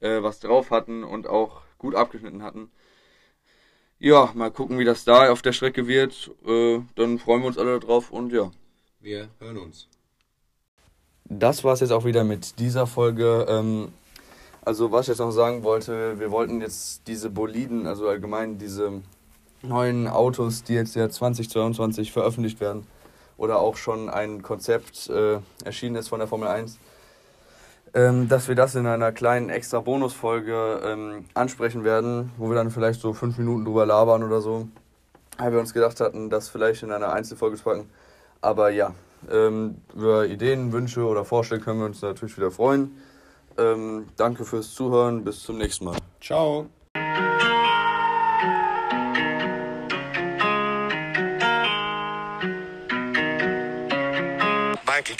äh, 0.00 0.22
was 0.22 0.40
drauf 0.40 0.70
hatten 0.70 1.04
und 1.04 1.26
auch 1.26 1.60
gut 1.76 1.94
abgeschnitten 1.94 2.42
hatten. 2.42 2.70
Ja, 3.98 4.30
mal 4.34 4.50
gucken, 4.50 4.78
wie 4.78 4.86
das 4.86 5.04
da 5.04 5.30
auf 5.30 5.42
der 5.42 5.52
Strecke 5.52 5.86
wird. 5.86 6.30
Äh, 6.46 6.80
dann 6.94 7.18
freuen 7.18 7.42
wir 7.42 7.48
uns 7.48 7.58
alle 7.58 7.78
drauf 7.80 8.10
und 8.10 8.32
ja. 8.32 8.50
Wir 9.00 9.28
hören 9.40 9.58
uns. 9.58 9.88
Das 11.24 11.64
war 11.64 11.74
es 11.74 11.80
jetzt 11.80 11.90
auch 11.90 12.06
wieder 12.06 12.24
mit 12.24 12.58
dieser 12.58 12.86
Folge. 12.86 13.44
Ähm, 13.46 13.88
also 14.64 14.90
was 14.90 15.04
ich 15.04 15.08
jetzt 15.08 15.18
noch 15.18 15.32
sagen 15.32 15.64
wollte, 15.64 16.18
wir 16.18 16.30
wollten 16.30 16.62
jetzt 16.62 17.06
diese 17.06 17.28
Boliden, 17.28 17.86
also 17.86 18.08
allgemein 18.08 18.56
diese 18.56 19.02
neuen 19.62 20.08
Autos, 20.08 20.64
die 20.64 20.74
jetzt 20.74 20.94
ja 20.94 21.08
2022 21.08 22.12
veröffentlicht 22.12 22.60
werden 22.60 22.86
oder 23.36 23.60
auch 23.60 23.76
schon 23.76 24.10
ein 24.10 24.42
Konzept 24.42 25.08
äh, 25.08 25.38
erschienen 25.64 25.96
ist 25.96 26.08
von 26.08 26.18
der 26.18 26.28
Formel 26.28 26.48
1, 26.48 26.78
ähm, 27.94 28.28
dass 28.28 28.48
wir 28.48 28.54
das 28.54 28.74
in 28.74 28.86
einer 28.86 29.12
kleinen 29.12 29.48
extra 29.48 29.80
Bonusfolge 29.80 30.80
ähm, 30.84 31.24
ansprechen 31.34 31.84
werden, 31.84 32.32
wo 32.36 32.48
wir 32.48 32.56
dann 32.56 32.70
vielleicht 32.70 33.00
so 33.00 33.12
fünf 33.14 33.38
Minuten 33.38 33.64
drüber 33.64 33.86
labern 33.86 34.22
oder 34.22 34.40
so. 34.40 34.68
Weil 35.38 35.52
wir 35.52 35.60
uns 35.60 35.72
gedacht 35.72 36.00
hatten, 36.00 36.30
das 36.30 36.48
vielleicht 36.48 36.82
in 36.82 36.90
einer 36.90 37.12
Einzelfolge 37.12 37.56
zu 37.56 37.64
packen. 37.64 37.88
Aber 38.40 38.70
ja, 38.70 38.92
ähm, 39.30 39.76
über 39.94 40.26
Ideen, 40.26 40.72
Wünsche 40.72 41.04
oder 41.04 41.24
Vorschläge 41.24 41.64
können 41.64 41.78
wir 41.78 41.86
uns 41.86 42.02
natürlich 42.02 42.36
wieder 42.36 42.50
freuen. 42.50 43.00
Ähm, 43.56 44.08
danke 44.16 44.44
fürs 44.44 44.74
Zuhören, 44.74 45.24
bis 45.24 45.42
zum 45.42 45.58
nächsten 45.58 45.84
Mal. 45.84 45.96
Ciao. 46.20 46.66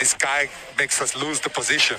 This 0.09 0.17
guy 0.17 0.49
makes 0.79 1.03
us 1.03 1.15
lose 1.15 1.39
the 1.41 1.51
position. 1.51 1.99